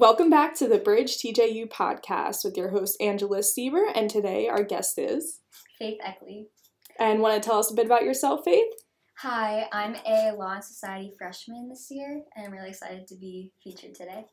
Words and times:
Welcome 0.00 0.30
back 0.30 0.54
to 0.54 0.66
the 0.66 0.78
Bridge 0.78 1.18
TJU 1.18 1.68
podcast 1.68 2.42
with 2.42 2.56
your 2.56 2.70
host 2.70 2.96
Angela 3.02 3.40
Sieber, 3.40 3.92
and 3.94 4.08
today 4.08 4.48
our 4.48 4.62
guest 4.62 4.98
is 4.98 5.40
Faith 5.78 5.98
Eckley. 6.02 6.46
And 6.98 7.20
want 7.20 7.34
to 7.34 7.46
tell 7.46 7.58
us 7.58 7.70
a 7.70 7.74
bit 7.74 7.84
about 7.84 8.04
yourself, 8.04 8.40
Faith? 8.42 8.72
Hi, 9.18 9.66
I'm 9.70 9.96
a 10.06 10.32
Law 10.38 10.54
and 10.54 10.64
Society 10.64 11.12
freshman 11.18 11.68
this 11.68 11.88
year, 11.90 12.22
and 12.34 12.46
I'm 12.46 12.50
really 12.50 12.70
excited 12.70 13.08
to 13.08 13.14
be 13.14 13.52
featured 13.62 13.94
today. 13.94 14.24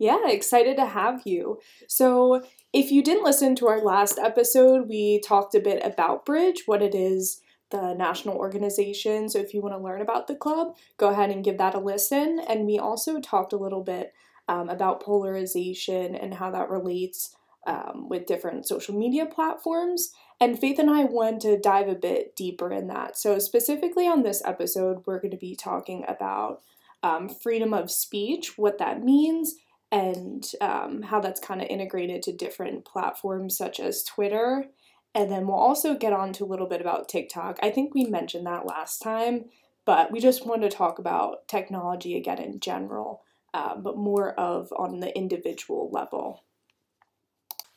Yeah, 0.00 0.18
excited 0.26 0.76
to 0.78 0.86
have 0.86 1.22
you. 1.24 1.60
So, 1.88 2.42
if 2.72 2.90
you 2.90 3.00
didn't 3.00 3.22
listen 3.22 3.54
to 3.54 3.68
our 3.68 3.80
last 3.80 4.18
episode, 4.18 4.88
we 4.88 5.20
talked 5.20 5.54
a 5.54 5.60
bit 5.60 5.80
about 5.86 6.26
Bridge, 6.26 6.64
what 6.66 6.82
it 6.82 6.92
is, 6.92 7.40
the 7.70 7.94
national 7.94 8.34
organization. 8.34 9.28
So, 9.28 9.38
if 9.38 9.54
you 9.54 9.62
want 9.62 9.76
to 9.76 9.80
learn 9.80 10.02
about 10.02 10.26
the 10.26 10.34
club, 10.34 10.74
go 10.96 11.10
ahead 11.10 11.30
and 11.30 11.44
give 11.44 11.58
that 11.58 11.76
a 11.76 11.78
listen. 11.78 12.40
And 12.48 12.66
we 12.66 12.80
also 12.80 13.20
talked 13.20 13.52
a 13.52 13.56
little 13.56 13.84
bit 13.84 14.12
um, 14.48 14.68
about 14.68 15.02
polarization 15.02 16.14
and 16.14 16.34
how 16.34 16.50
that 16.50 16.70
relates 16.70 17.36
um, 17.66 18.08
with 18.08 18.26
different 18.26 18.66
social 18.66 18.96
media 18.96 19.26
platforms. 19.26 20.12
And 20.40 20.58
Faith 20.58 20.78
and 20.78 20.90
I 20.90 21.04
want 21.04 21.40
to 21.42 21.58
dive 21.58 21.88
a 21.88 21.94
bit 21.94 22.36
deeper 22.36 22.72
in 22.72 22.88
that. 22.88 23.16
So, 23.16 23.38
specifically 23.38 24.06
on 24.06 24.22
this 24.22 24.42
episode, 24.44 25.02
we're 25.06 25.20
going 25.20 25.30
to 25.30 25.36
be 25.36 25.56
talking 25.56 26.04
about 26.06 26.62
um, 27.02 27.28
freedom 27.28 27.72
of 27.72 27.90
speech, 27.90 28.58
what 28.58 28.78
that 28.78 29.02
means, 29.02 29.56
and 29.92 30.44
um, 30.60 31.02
how 31.02 31.20
that's 31.20 31.40
kind 31.40 31.62
of 31.62 31.68
integrated 31.68 32.22
to 32.22 32.32
different 32.32 32.84
platforms 32.84 33.56
such 33.56 33.78
as 33.78 34.02
Twitter. 34.02 34.66
And 35.14 35.30
then 35.30 35.46
we'll 35.46 35.56
also 35.56 35.94
get 35.94 36.12
on 36.12 36.32
to 36.34 36.44
a 36.44 36.46
little 36.46 36.66
bit 36.66 36.80
about 36.80 37.08
TikTok. 37.08 37.58
I 37.62 37.70
think 37.70 37.94
we 37.94 38.04
mentioned 38.04 38.46
that 38.46 38.66
last 38.66 38.98
time, 38.98 39.44
but 39.84 40.10
we 40.10 40.18
just 40.18 40.44
want 40.46 40.62
to 40.62 40.68
talk 40.68 40.98
about 40.98 41.46
technology 41.46 42.16
again 42.16 42.38
in 42.38 42.58
general, 42.58 43.22
uh, 43.54 43.76
but 43.76 43.96
more 43.96 44.32
of 44.32 44.70
on 44.76 44.98
the 45.00 45.16
individual 45.16 45.88
level. 45.92 46.42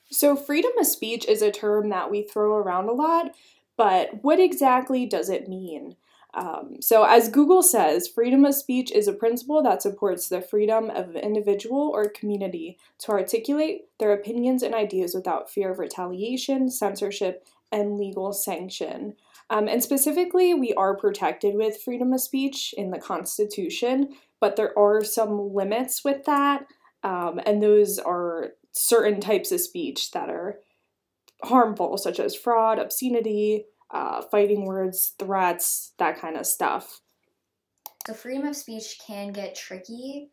So, 0.09 0.35
freedom 0.35 0.71
of 0.79 0.87
speech 0.87 1.25
is 1.27 1.41
a 1.41 1.51
term 1.51 1.89
that 1.89 2.09
we 2.09 2.23
throw 2.23 2.57
around 2.57 2.89
a 2.89 2.93
lot, 2.93 3.35
but 3.77 4.23
what 4.23 4.39
exactly 4.39 5.05
does 5.05 5.29
it 5.29 5.47
mean? 5.47 5.95
Um, 6.33 6.77
so, 6.81 7.03
as 7.03 7.29
Google 7.29 7.61
says, 7.61 8.07
freedom 8.07 8.43
of 8.43 8.55
speech 8.55 8.91
is 8.91 9.07
a 9.07 9.13
principle 9.13 9.61
that 9.63 9.81
supports 9.81 10.29
the 10.29 10.41
freedom 10.41 10.89
of 10.89 11.09
an 11.09 11.17
individual 11.17 11.91
or 11.93 12.09
community 12.09 12.77
to 12.99 13.11
articulate 13.11 13.85
their 13.99 14.13
opinions 14.13 14.63
and 14.63 14.73
ideas 14.73 15.13
without 15.13 15.49
fear 15.49 15.71
of 15.71 15.79
retaliation, 15.79 16.71
censorship, 16.71 17.45
and 17.71 17.97
legal 17.97 18.33
sanction. 18.33 19.15
Um, 19.49 19.67
and 19.67 19.81
specifically, 19.81 20.53
we 20.53 20.73
are 20.73 20.95
protected 20.95 21.55
with 21.55 21.81
freedom 21.81 22.13
of 22.13 22.21
speech 22.21 22.73
in 22.77 22.91
the 22.91 22.99
Constitution, 22.99 24.09
but 24.39 24.55
there 24.55 24.77
are 24.77 25.03
some 25.03 25.53
limits 25.53 26.03
with 26.03 26.25
that, 26.25 26.65
um, 27.03 27.39
and 27.45 27.61
those 27.61 27.99
are 27.99 28.51
certain 28.71 29.19
types 29.19 29.51
of 29.51 29.61
speech 29.61 30.11
that 30.11 30.29
are 30.29 30.59
harmful, 31.43 31.97
such 31.97 32.19
as 32.19 32.35
fraud, 32.35 32.79
obscenity, 32.79 33.65
uh, 33.91 34.21
fighting 34.21 34.65
words, 34.65 35.13
threats, 35.19 35.93
that 35.97 36.19
kind 36.19 36.37
of 36.37 36.45
stuff. 36.45 37.01
So, 38.05 38.13
freedom 38.13 38.47
of 38.47 38.55
speech 38.55 38.99
can 39.05 39.31
get 39.31 39.55
tricky 39.55 40.31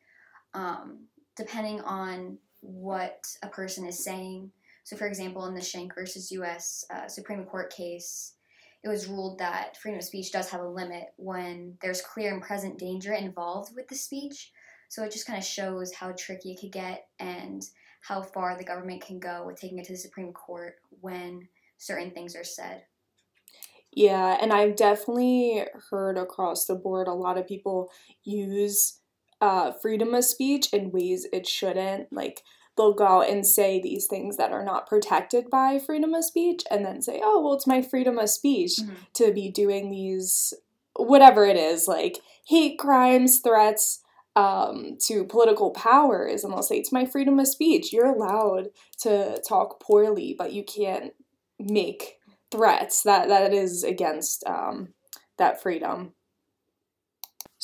um, 0.55 1.07
depending 1.37 1.81
on 1.81 2.39
what 2.61 3.27
a 3.43 3.49
person 3.49 3.87
is 3.87 4.03
saying. 4.03 4.51
So, 4.85 4.97
for 4.97 5.07
example, 5.07 5.47
in 5.47 5.55
the 5.55 5.61
Schenck 5.61 5.95
versus 5.95 6.31
U.S. 6.33 6.85
Uh, 6.91 7.09
Supreme 7.09 7.45
Court 7.45 7.73
case, 7.75 8.34
it 8.85 8.89
was 8.89 9.09
ruled 9.09 9.39
that 9.39 9.77
freedom 9.79 9.99
of 9.99 10.05
speech 10.05 10.31
does 10.31 10.51
have 10.51 10.61
a 10.61 10.69
limit 10.69 11.07
when 11.17 11.79
there's 11.83 12.03
clear 12.03 12.33
and 12.33 12.43
present 12.43 12.79
danger 12.79 13.15
involved 13.15 13.75
with 13.75 13.89
the 13.89 13.95
speech. 13.95 14.53
So, 14.89 15.03
it 15.03 15.11
just 15.11 15.27
kind 15.27 15.39
of 15.39 15.45
shows 15.45 15.93
how 15.93 16.13
tricky 16.17 16.53
it 16.53 16.61
could 16.61 16.73
get 16.73 17.07
and 17.19 17.63
how 18.03 18.21
far 18.23 18.57
the 18.57 18.65
government 18.65 19.05
can 19.05 19.19
go 19.19 19.45
with 19.47 19.59
taking 19.59 19.79
it 19.79 19.87
to 19.87 19.95
the 19.95 19.99
Supreme 19.99 20.33
Court 20.33 20.75
when 21.01 21.49
certain 21.79 22.11
things 22.11 22.37
are 22.37 22.45
said. 22.45 22.85
Yeah, 23.93 24.37
and 24.41 24.53
I've 24.53 24.77
definitely 24.77 25.65
heard 25.91 26.19
across 26.19 26.67
the 26.67 26.75
board 26.75 27.07
a 27.07 27.13
lot 27.13 27.39
of 27.39 27.47
people 27.47 27.91
use 28.25 29.01
uh, 29.41 29.73
freedom 29.73 30.15
of 30.15 30.25
speech 30.25 30.73
in 30.73 30.91
ways 30.91 31.27
it 31.33 31.47
shouldn't. 31.47 32.13
Like, 32.13 32.43
they'll 32.77 32.95
go 32.95 33.07
out 33.07 33.31
and 33.31 33.47
say 33.47 33.81
these 33.81 34.07
things 34.07 34.37
that 34.37 34.53
are 34.53 34.65
not 34.65 34.89
protected 34.89 35.49
by 35.51 35.79
freedom 35.79 36.15
of 36.15 36.25
speech 36.25 36.63
and 36.71 36.85
then 36.85 37.01
say, 37.03 37.21
oh, 37.23 37.41
well, 37.41 37.55
it's 37.55 37.67
my 37.67 37.83
freedom 37.83 38.19
of 38.19 38.29
speech 38.29 38.79
mm-hmm. 38.81 38.95
to 39.15 39.33
be 39.33 39.49
doing 39.51 39.91
these, 39.91 40.53
whatever 40.97 41.45
it 41.45 41.57
is, 41.57 41.87
like 41.87 42.19
hate 42.47 42.79
crimes, 42.79 43.39
threats 43.39 44.01
um, 44.37 44.99
to 45.07 45.25
political 45.25 45.71
powers. 45.71 46.43
And 46.43 46.53
they'll 46.53 46.63
say, 46.63 46.77
it's 46.79 46.93
my 46.93 47.05
freedom 47.05 47.39
of 47.39 47.47
speech. 47.47 47.93
You're 47.93 48.07
allowed 48.07 48.71
to 49.03 49.41
talk 49.47 49.81
poorly, 49.81 50.35
but 50.37 50.53
you 50.53 50.65
can't 50.65 51.13
make 51.59 52.19
threats 52.51 53.03
that 53.03 53.29
that 53.29 53.53
is 53.53 53.85
against 53.85 54.45
um, 54.47 54.89
that 55.39 55.63
freedom. 55.63 56.13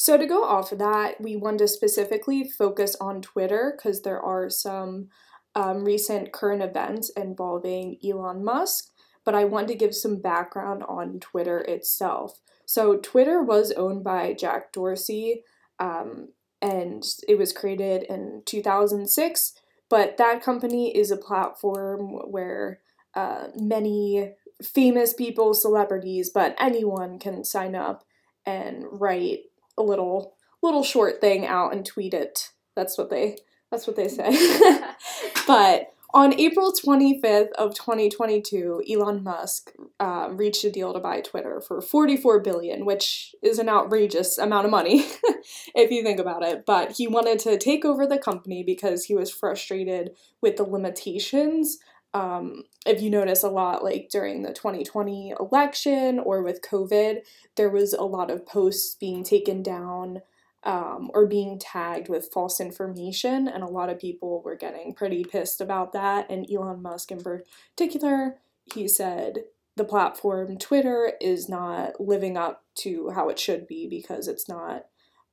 So 0.00 0.16
to 0.16 0.24
go 0.24 0.44
off 0.44 0.72
of 0.72 0.78
that, 0.78 1.20
we 1.20 1.36
want 1.36 1.58
to 1.58 1.68
specifically 1.68 2.42
focus 2.42 2.96
on 3.02 3.20
Twitter 3.20 3.74
because 3.76 4.00
there 4.00 4.18
are 4.18 4.48
some 4.48 5.08
um, 5.54 5.84
recent 5.84 6.32
current 6.32 6.62
events 6.62 7.10
involving 7.10 7.98
Elon 8.02 8.42
Musk. 8.42 8.92
But 9.26 9.34
I 9.34 9.44
want 9.44 9.68
to 9.68 9.74
give 9.74 9.94
some 9.94 10.22
background 10.22 10.84
on 10.88 11.20
Twitter 11.20 11.58
itself. 11.58 12.40
So 12.64 12.96
Twitter 12.96 13.42
was 13.42 13.72
owned 13.72 14.02
by 14.02 14.32
Jack 14.32 14.72
Dorsey, 14.72 15.42
um, 15.78 16.28
and 16.62 17.04
it 17.28 17.36
was 17.36 17.52
created 17.52 18.04
in 18.04 18.40
2006. 18.46 19.52
But 19.90 20.16
that 20.16 20.42
company 20.42 20.96
is 20.96 21.10
a 21.10 21.18
platform 21.18 22.30
where 22.30 22.80
uh, 23.14 23.48
many 23.54 24.32
famous 24.62 25.12
people, 25.12 25.52
celebrities, 25.52 26.30
but 26.30 26.56
anyone 26.58 27.18
can 27.18 27.44
sign 27.44 27.74
up 27.74 28.06
and 28.46 28.86
write 28.90 29.40
a 29.80 29.82
little 29.82 30.34
little 30.62 30.84
short 30.84 31.20
thing 31.20 31.46
out 31.46 31.72
and 31.72 31.84
tweet 31.84 32.14
it. 32.14 32.50
That's 32.76 32.96
what 32.96 33.10
they 33.10 33.38
that's 33.70 33.86
what 33.86 33.96
they 33.96 34.08
say. 34.08 34.30
but 35.46 35.92
on 36.12 36.38
April 36.40 36.72
25th 36.72 37.52
of 37.52 37.74
2022, 37.74 38.82
Elon 38.90 39.22
Musk 39.22 39.72
uh, 40.00 40.28
reached 40.32 40.64
a 40.64 40.70
deal 40.70 40.92
to 40.92 40.98
buy 40.98 41.20
Twitter 41.20 41.60
for 41.60 41.80
44 41.80 42.40
billion, 42.40 42.84
which 42.84 43.34
is 43.42 43.60
an 43.60 43.68
outrageous 43.68 44.36
amount 44.36 44.64
of 44.64 44.72
money 44.72 45.06
if 45.74 45.90
you 45.92 46.02
think 46.02 46.18
about 46.18 46.42
it. 46.42 46.66
But 46.66 46.92
he 46.96 47.06
wanted 47.06 47.38
to 47.40 47.56
take 47.58 47.84
over 47.84 48.08
the 48.08 48.18
company 48.18 48.64
because 48.64 49.04
he 49.04 49.14
was 49.14 49.30
frustrated 49.30 50.16
with 50.40 50.56
the 50.56 50.64
limitations 50.64 51.78
um, 52.12 52.64
if 52.86 53.00
you 53.00 53.10
notice 53.10 53.42
a 53.42 53.48
lot, 53.48 53.84
like 53.84 54.08
during 54.10 54.42
the 54.42 54.52
2020 54.52 55.34
election 55.38 56.18
or 56.18 56.42
with 56.42 56.62
COVID, 56.62 57.20
there 57.56 57.70
was 57.70 57.92
a 57.92 58.02
lot 58.02 58.30
of 58.30 58.46
posts 58.46 58.94
being 58.94 59.22
taken 59.22 59.62
down 59.62 60.22
um, 60.64 61.10
or 61.14 61.26
being 61.26 61.58
tagged 61.58 62.08
with 62.08 62.30
false 62.32 62.60
information, 62.60 63.48
and 63.48 63.62
a 63.62 63.68
lot 63.68 63.88
of 63.88 63.98
people 63.98 64.42
were 64.42 64.56
getting 64.56 64.92
pretty 64.92 65.24
pissed 65.24 65.60
about 65.60 65.92
that. 65.92 66.28
And 66.30 66.50
Elon 66.50 66.82
Musk, 66.82 67.10
in 67.10 67.22
particular, 67.22 68.36
he 68.74 68.86
said 68.86 69.44
the 69.76 69.84
platform 69.84 70.58
Twitter 70.58 71.12
is 71.20 71.48
not 71.48 72.00
living 72.00 72.36
up 72.36 72.64
to 72.76 73.10
how 73.10 73.28
it 73.28 73.38
should 73.38 73.66
be 73.66 73.88
because 73.88 74.28
it's 74.28 74.48
not 74.48 74.86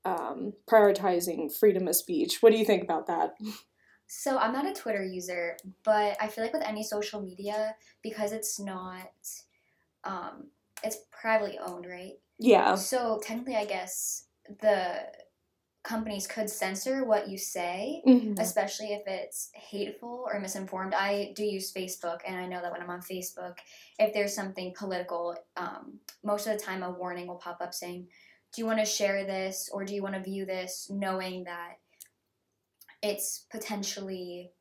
um, 0.06 0.54
prioritizing 0.70 1.52
freedom 1.54 1.88
of 1.88 1.96
speech. 1.96 2.42
What 2.42 2.54
do 2.54 2.58
you 2.58 2.66
think 2.66 2.84
about 2.84 3.08
that? 3.08 3.36
So 4.07 4.38
I'm 4.38 4.53
not 4.53 4.66
a 4.66 4.73
Twitter 4.73 5.03
user, 5.03 5.57
but 5.84 6.18
I 6.22 6.28
feel 6.28 6.44
like 6.44 6.53
with 6.53 6.63
any 6.63 6.84
social 6.84 7.22
media, 7.22 7.75
because 8.01 8.31
it's 8.31 8.59
not, 8.59 9.12
um, 10.03 10.47
it's 10.84 10.97
privately 11.12 11.59
owned, 11.59 11.85
right? 11.85 12.13
Yeah. 12.40 12.75
So 12.75 13.19
technically, 13.22 13.57
I 13.57 13.66
guess 13.66 14.25
the 14.62 15.07
companies 15.84 16.28
could 16.28 16.50
censor 16.50 17.06
what 17.06 17.29
you 17.29 17.38
say, 17.38 18.01
mm-hmm. 18.06 18.34
especially 18.40 18.88
if 18.88 19.03
it's 19.07 19.50
hateful 19.53 20.27
or 20.31 20.39
misinformed. 20.39 20.94
I 20.94 21.31
do 21.36 21.44
use 21.44 21.74
Facebook, 21.74 22.19
and 22.27 22.36
I 22.36 22.45
know 22.45 22.62
that 22.62 22.71
when 22.71 22.81
I'm 22.81 22.89
on 22.89 23.01
Facebook, 23.01 23.57
if 23.98 24.13
there's 24.13 24.33
something 24.33 24.74
political, 24.77 25.36
um, 25.56 26.00
most 26.24 26.45
of 26.45 26.57
the 26.57 26.63
time 26.63 26.83
a 26.83 26.92
warning 26.92 27.27
will 27.27 27.36
pop 27.36 27.62
up 27.62 27.74
saying, 27.74 28.07
"Do 28.53 28.62
you 28.62 28.65
want 28.65 28.80
to 28.80 28.86
share 28.86 29.25
this 29.25 29.69
or 29.71 29.86
do 29.86 29.95
you 29.95 30.03
want 30.03 30.15
to 30.15 30.21
view 30.21 30.45
this?" 30.45 30.89
Knowing 30.89 31.45
that 31.45 31.77
it's 33.02 33.46
potentially 33.52 34.52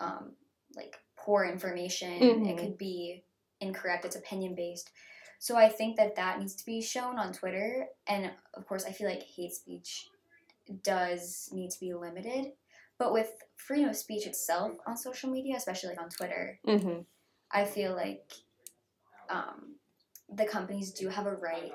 um, 0.00 0.32
like 0.76 0.96
poor 1.16 1.44
information. 1.44 2.20
Mm-hmm. 2.20 2.46
It 2.46 2.58
could 2.58 2.78
be 2.78 3.24
incorrect. 3.60 4.04
It's 4.04 4.16
opinion 4.16 4.54
based. 4.54 4.90
So 5.38 5.56
I 5.56 5.68
think 5.68 5.96
that 5.96 6.16
that 6.16 6.38
needs 6.38 6.54
to 6.56 6.64
be 6.64 6.80
shown 6.80 7.18
on 7.18 7.32
Twitter. 7.32 7.86
And 8.06 8.30
of 8.54 8.66
course, 8.66 8.84
I 8.84 8.92
feel 8.92 9.08
like 9.08 9.22
hate 9.22 9.52
speech 9.52 10.08
does 10.82 11.50
need 11.52 11.70
to 11.70 11.80
be 11.80 11.92
limited. 11.94 12.52
But 12.98 13.12
with 13.12 13.30
freedom 13.56 13.90
of 13.90 13.96
speech 13.96 14.26
itself 14.26 14.76
on 14.86 14.96
social 14.96 15.30
media, 15.30 15.56
especially 15.56 15.90
like 15.90 16.00
on 16.00 16.08
Twitter, 16.08 16.60
mm-hmm. 16.66 17.00
I 17.50 17.64
feel 17.64 17.94
like 17.94 18.32
um, 19.28 19.76
the 20.32 20.46
companies 20.46 20.92
do 20.92 21.08
have 21.08 21.26
a 21.26 21.34
right 21.34 21.72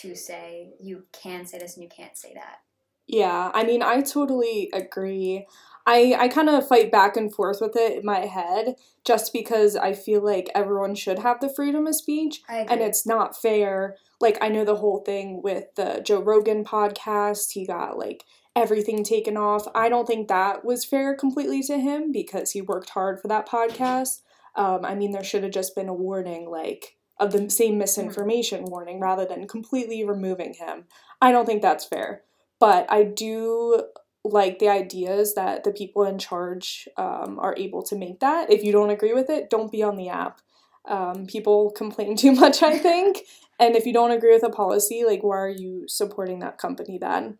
to 0.00 0.14
say 0.14 0.72
you 0.80 1.04
can 1.12 1.44
say 1.44 1.58
this 1.58 1.76
and 1.76 1.82
you 1.82 1.88
can't 1.88 2.16
say 2.16 2.32
that. 2.34 2.60
Yeah, 3.06 3.50
I 3.52 3.64
mean, 3.64 3.82
I 3.82 4.00
totally 4.00 4.70
agree. 4.72 5.46
I 5.86 6.14
I 6.18 6.28
kind 6.28 6.48
of 6.48 6.66
fight 6.66 6.92
back 6.92 7.16
and 7.16 7.32
forth 7.34 7.58
with 7.60 7.76
it 7.76 7.98
in 7.98 8.04
my 8.04 8.20
head 8.26 8.76
just 9.04 9.32
because 9.32 9.74
I 9.76 9.94
feel 9.94 10.24
like 10.24 10.48
everyone 10.54 10.94
should 10.94 11.18
have 11.18 11.40
the 11.40 11.48
freedom 11.48 11.86
of 11.86 11.96
speech 11.96 12.42
and 12.70 12.80
it's 12.80 13.06
not 13.06 13.40
fair. 13.40 13.96
Like 14.20 14.38
I 14.40 14.48
know 14.48 14.64
the 14.64 14.76
whole 14.76 15.00
thing 15.00 15.42
with 15.42 15.74
the 15.74 16.00
Joe 16.04 16.22
Rogan 16.22 16.64
podcast, 16.64 17.52
he 17.52 17.66
got 17.66 17.98
like 17.98 18.24
everything 18.54 19.02
taken 19.02 19.36
off. 19.36 19.66
I 19.74 19.88
don't 19.88 20.06
think 20.06 20.28
that 20.28 20.64
was 20.64 20.84
fair 20.84 21.16
completely 21.16 21.62
to 21.64 21.78
him 21.78 22.12
because 22.12 22.52
he 22.52 22.62
worked 22.62 22.90
hard 22.90 23.20
for 23.20 23.28
that 23.28 23.48
podcast. 23.48 24.20
Um, 24.54 24.84
I 24.84 24.94
mean, 24.94 25.12
there 25.12 25.24
should 25.24 25.42
have 25.42 25.52
just 25.52 25.74
been 25.74 25.88
a 25.88 25.94
warning 25.94 26.48
like 26.48 26.96
of 27.18 27.32
the 27.32 27.50
same 27.50 27.78
misinformation 27.78 28.64
warning 28.64 29.00
rather 29.00 29.24
than 29.24 29.48
completely 29.48 30.04
removing 30.04 30.54
him. 30.54 30.84
I 31.20 31.32
don't 31.32 31.46
think 31.46 31.62
that's 31.62 31.84
fair. 31.84 32.22
But 32.62 32.86
I 32.92 33.02
do 33.02 33.86
like 34.22 34.60
the 34.60 34.68
ideas 34.68 35.34
that 35.34 35.64
the 35.64 35.72
people 35.72 36.04
in 36.04 36.16
charge 36.16 36.88
um, 36.96 37.40
are 37.40 37.56
able 37.58 37.82
to 37.82 37.96
make 37.96 38.20
that. 38.20 38.52
If 38.52 38.62
you 38.62 38.70
don't 38.70 38.90
agree 38.90 39.14
with 39.14 39.28
it, 39.30 39.50
don't 39.50 39.72
be 39.72 39.82
on 39.82 39.96
the 39.96 40.10
app. 40.10 40.40
Um, 40.84 41.26
people 41.26 41.72
complain 41.72 42.14
too 42.22 42.30
much, 42.30 42.62
I 42.62 42.78
think. 42.78 43.24
and 43.58 43.74
if 43.74 43.84
you 43.84 43.92
don't 43.92 44.12
agree 44.12 44.32
with 44.32 44.44
a 44.44 44.48
policy, 44.48 45.02
like, 45.04 45.24
why 45.24 45.38
are 45.38 45.48
you 45.48 45.86
supporting 45.88 46.38
that 46.38 46.58
company 46.58 46.98
then? 46.98 47.36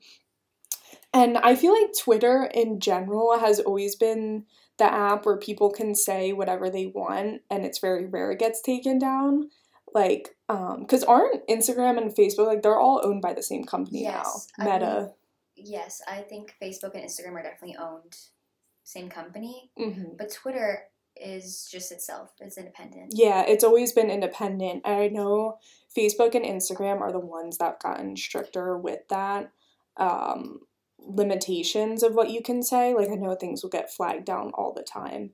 And 1.14 1.38
I 1.38 1.54
feel 1.54 1.72
like 1.72 1.92
Twitter 1.96 2.50
in 2.52 2.80
general 2.80 3.38
has 3.38 3.60
always 3.60 3.94
been 3.94 4.46
the 4.78 4.92
app 4.92 5.24
where 5.24 5.36
people 5.36 5.70
can 5.70 5.94
say 5.94 6.32
whatever 6.32 6.68
they 6.68 6.86
want, 6.86 7.42
and 7.48 7.64
it's 7.64 7.78
very 7.78 8.06
rare 8.06 8.32
it 8.32 8.40
gets 8.40 8.60
taken 8.60 8.98
down. 8.98 9.50
Like, 9.94 10.36
um, 10.48 10.80
because 10.80 11.04
aren't 11.04 11.46
Instagram 11.48 11.98
and 11.98 12.14
Facebook 12.14 12.46
like 12.46 12.62
they're 12.62 12.78
all 12.78 13.00
owned 13.04 13.22
by 13.22 13.34
the 13.34 13.42
same 13.42 13.64
company 13.64 14.02
Yes, 14.02 14.48
now? 14.58 14.64
I 14.64 14.72
Meta. 14.72 15.10
Yes, 15.56 16.00
I 16.08 16.20
think 16.22 16.54
Facebook 16.62 16.94
and 16.94 17.04
Instagram 17.04 17.34
are 17.34 17.42
definitely 17.42 17.76
owned 17.76 18.16
same 18.84 19.08
company, 19.08 19.70
hmm 19.76 20.16
but 20.18 20.32
Twitter 20.32 20.84
is 21.16 21.68
just 21.70 21.92
itself. 21.92 22.32
It's 22.40 22.58
independent. 22.58 23.12
Yeah, 23.14 23.44
it's 23.46 23.64
always 23.64 23.92
been 23.92 24.10
independent. 24.10 24.82
And 24.84 24.94
I 24.94 25.08
know 25.08 25.58
Facebook 25.96 26.34
and 26.34 26.44
Instagram 26.44 27.00
are 27.00 27.12
the 27.12 27.18
ones 27.18 27.58
that 27.58 27.64
have 27.64 27.78
gotten 27.80 28.16
stricter 28.16 28.78
with 28.78 29.00
that 29.08 29.52
um, 29.98 30.60
limitations 30.98 32.02
of 32.02 32.14
what 32.14 32.30
you 32.30 32.42
can 32.42 32.62
say. 32.62 32.94
Like, 32.94 33.10
I 33.10 33.14
know 33.14 33.34
things 33.34 33.62
will 33.62 33.70
get 33.70 33.92
flagged 33.92 34.24
down 34.24 34.52
all 34.54 34.72
the 34.72 34.82
time. 34.82 35.30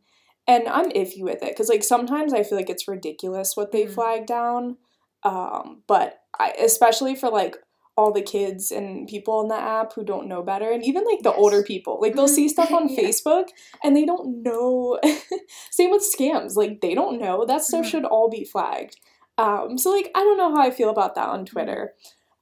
And 0.48 0.66
I'm 0.68 0.90
iffy 0.92 1.22
with 1.22 1.42
it 1.42 1.50
because, 1.50 1.68
like, 1.68 1.84
sometimes 1.84 2.32
I 2.34 2.42
feel 2.42 2.58
like 2.58 2.70
it's 2.70 2.88
ridiculous 2.88 3.56
what 3.56 3.70
they 3.72 3.84
Mhm. 3.84 3.94
flag 3.94 4.26
down. 4.26 4.78
Um, 5.22 5.82
but 5.86 6.20
I, 6.38 6.52
especially 6.60 7.14
for 7.14 7.28
like 7.30 7.56
all 7.96 8.12
the 8.12 8.22
kids 8.22 8.70
and 8.70 9.08
people 9.08 9.34
on 9.34 9.48
the 9.48 9.56
app 9.56 9.92
who 9.94 10.04
don't 10.04 10.28
know 10.28 10.42
better, 10.42 10.70
and 10.70 10.84
even 10.84 11.04
like 11.04 11.22
the 11.22 11.30
Yes. 11.30 11.38
older 11.38 11.62
people, 11.64 11.98
like 12.00 12.14
they'll 12.16 12.28
see 12.28 12.48
stuff 12.48 12.72
on 12.72 12.88
Yeah. 12.88 13.02
Facebook 13.02 13.48
and 13.84 13.96
they 13.96 14.04
don't 14.06 14.42
know. 14.42 14.98
Same 15.70 15.90
with 15.90 16.02
scams, 16.04 16.56
like 16.56 16.80
they 16.80 16.94
don't 16.94 17.20
know 17.20 17.44
that 17.44 17.62
stuff 17.64 17.84
Mhm. 17.84 17.90
should 17.90 18.04
all 18.04 18.28
be 18.30 18.44
flagged. 18.44 18.96
Um, 19.36 19.76
so 19.78 19.90
like 19.90 20.10
I 20.14 20.20
don't 20.24 20.38
know 20.38 20.54
how 20.54 20.62
I 20.62 20.70
feel 20.70 20.90
about 20.90 21.14
that 21.16 21.28
on 21.28 21.44
Twitter. 21.44 21.94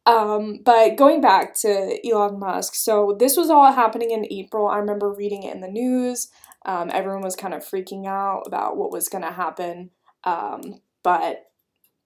Um, 0.07 0.61
but 0.65 0.97
going 0.97 1.21
back 1.21 1.55
to 1.63 1.99
Elon 2.09 2.39
Musk, 2.39 2.75
so 2.77 3.17
this 3.19 3.37
was 3.37 3.51
all 3.51 3.73
happening 3.73 4.13
in 4.13 4.25
April. 4.31 4.69
I 4.69 4.79
remember 4.79 5.11
reading 5.13 5.43
it 5.43 5.53
in 5.55 5.61
the 5.63 5.69
news. 5.69 6.29
Um, 6.67 6.91
everyone 6.93 7.23
was 7.23 7.37
kind 7.37 7.55
of 7.55 7.65
freaking 7.65 8.07
out 8.07 8.43
about 8.47 8.77
what 8.77 8.93
was 8.93 9.09
going 9.09 9.25
to 9.25 9.31
happen. 9.31 9.91
Um, 10.25 10.81
but 11.03 11.47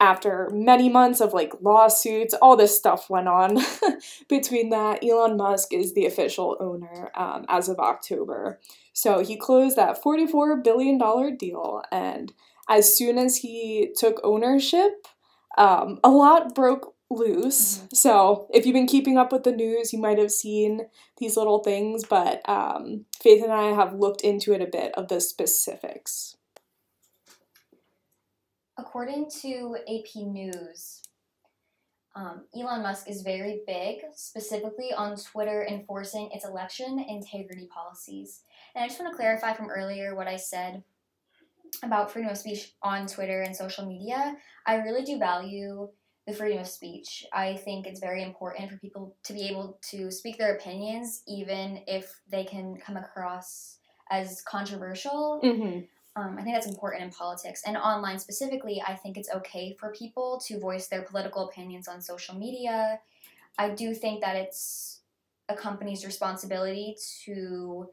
after 0.01 0.49
many 0.53 0.89
months 0.89 1.21
of 1.21 1.35
like 1.35 1.53
lawsuits, 1.61 2.35
all 2.35 2.57
this 2.57 2.77
stuff 2.77 3.11
went 3.11 3.29
on 3.29 3.59
between 4.29 4.71
that. 4.71 5.05
Elon 5.05 5.37
Musk 5.37 5.73
is 5.73 5.95
the 5.95 6.07
official 6.07 6.57
owner 6.61 7.11
um, 7.15 7.45
as 7.49 7.69
of 7.69 7.79
October. 7.79 8.61
So 8.93 9.21
he 9.21 9.37
closed 9.37 9.77
that 9.77 10.03
$44 10.03 10.65
billion 10.65 10.99
deal. 11.37 11.83
And 11.93 12.33
as 12.69 12.97
soon 12.97 13.19
as 13.19 13.39
he 13.39 13.93
took 13.97 14.21
ownership, 14.25 15.07
um, 15.59 15.99
a 16.03 16.11
lot 16.11 16.55
broke 16.55 16.95
loose. 17.11 17.83
So 17.93 18.47
if 18.55 18.65
you've 18.65 18.75
been 18.75 18.87
keeping 18.87 19.19
up 19.19 19.33
with 19.33 19.43
the 19.43 19.53
news, 19.53 19.93
you 19.93 19.99
might 19.99 20.19
have 20.19 20.31
seen 20.31 20.83
these 21.19 21.37
little 21.37 21.59
things. 21.59 22.05
But 22.05 22.49
um, 22.49 23.05
Faith 23.21 23.43
and 23.43 23.53
I 23.53 23.75
have 23.75 23.95
looked 23.95 24.23
into 24.23 24.53
it 24.53 24.62
a 24.62 24.67
bit 24.67 24.93
of 24.95 25.09
the 25.09 25.21
specifics. 25.21 26.37
According 28.79 29.31
to 29.43 29.77
AP 29.87 30.23
News, 30.23 31.03
um, 32.17 32.47
Elon 32.59 32.83
Musk 32.83 33.09
is 33.09 33.23
very 33.23 33.61
big, 33.67 33.99
specifically 34.15 34.93
on 34.97 35.17
Twitter 35.17 35.67
enforcing 35.69 36.31
its 36.33 36.45
election 36.45 36.99
integrity 36.99 37.69
policies. 37.73 38.43
And 38.75 38.83
I 38.83 38.89
just 38.89 38.99
want 39.01 39.12
to 39.12 39.17
clarify 39.17 39.53
from 39.53 39.71
earlier 39.71 40.15
what 40.15 40.27
I 40.27 40.37
said 40.37 40.83
about 41.83 42.11
freedom 42.11 42.31
of 42.31 42.39
speech 42.39 42.73
on 42.83 43.07
Twitter 43.07 43.43
and 43.43 43.55
social 43.55 43.87
media. 43.87 44.37
I 44.67 44.77
really 44.77 45.05
do 45.05 45.19
value 45.19 45.89
the 46.31 46.37
freedom 46.37 46.61
of 46.61 46.67
speech. 46.67 47.25
I 47.32 47.56
think 47.56 47.87
it's 47.87 48.00
very 48.00 48.23
important 48.23 48.71
for 48.71 48.77
people 48.79 49.17
to 49.25 49.32
be 49.32 49.49
able 49.49 49.79
to 49.91 50.11
speak 50.11 50.38
their 50.38 50.55
opinions, 50.55 51.23
even 51.27 51.82
if 51.87 52.21
they 52.31 52.44
can 52.44 52.77
come 52.77 52.97
across 52.97 53.79
as 54.11 54.43
controversial. 54.43 55.41
Mm-hmm. 55.43 55.81
Um, 56.21 56.37
I 56.38 56.43
think 56.43 56.56
that's 56.56 56.67
important 56.67 57.05
in 57.05 57.11
politics 57.11 57.62
and 57.67 57.77
online 57.77 58.19
specifically. 58.19 58.82
I 58.87 58.94
think 58.97 59.17
it's 59.17 59.31
okay 59.32 59.77
for 59.79 59.93
people 59.93 60.41
to 60.47 60.59
voice 60.59 60.88
their 60.88 61.03
political 61.03 61.49
opinions 61.49 61.88
on 61.88 62.00
social 62.00 62.35
media. 62.35 62.99
I 63.59 63.71
do 63.71 63.94
think 63.94 64.21
that 64.21 64.37
it's 64.37 65.00
a 65.49 65.55
company's 65.55 66.05
responsibility 66.05 66.97
to 67.25 67.88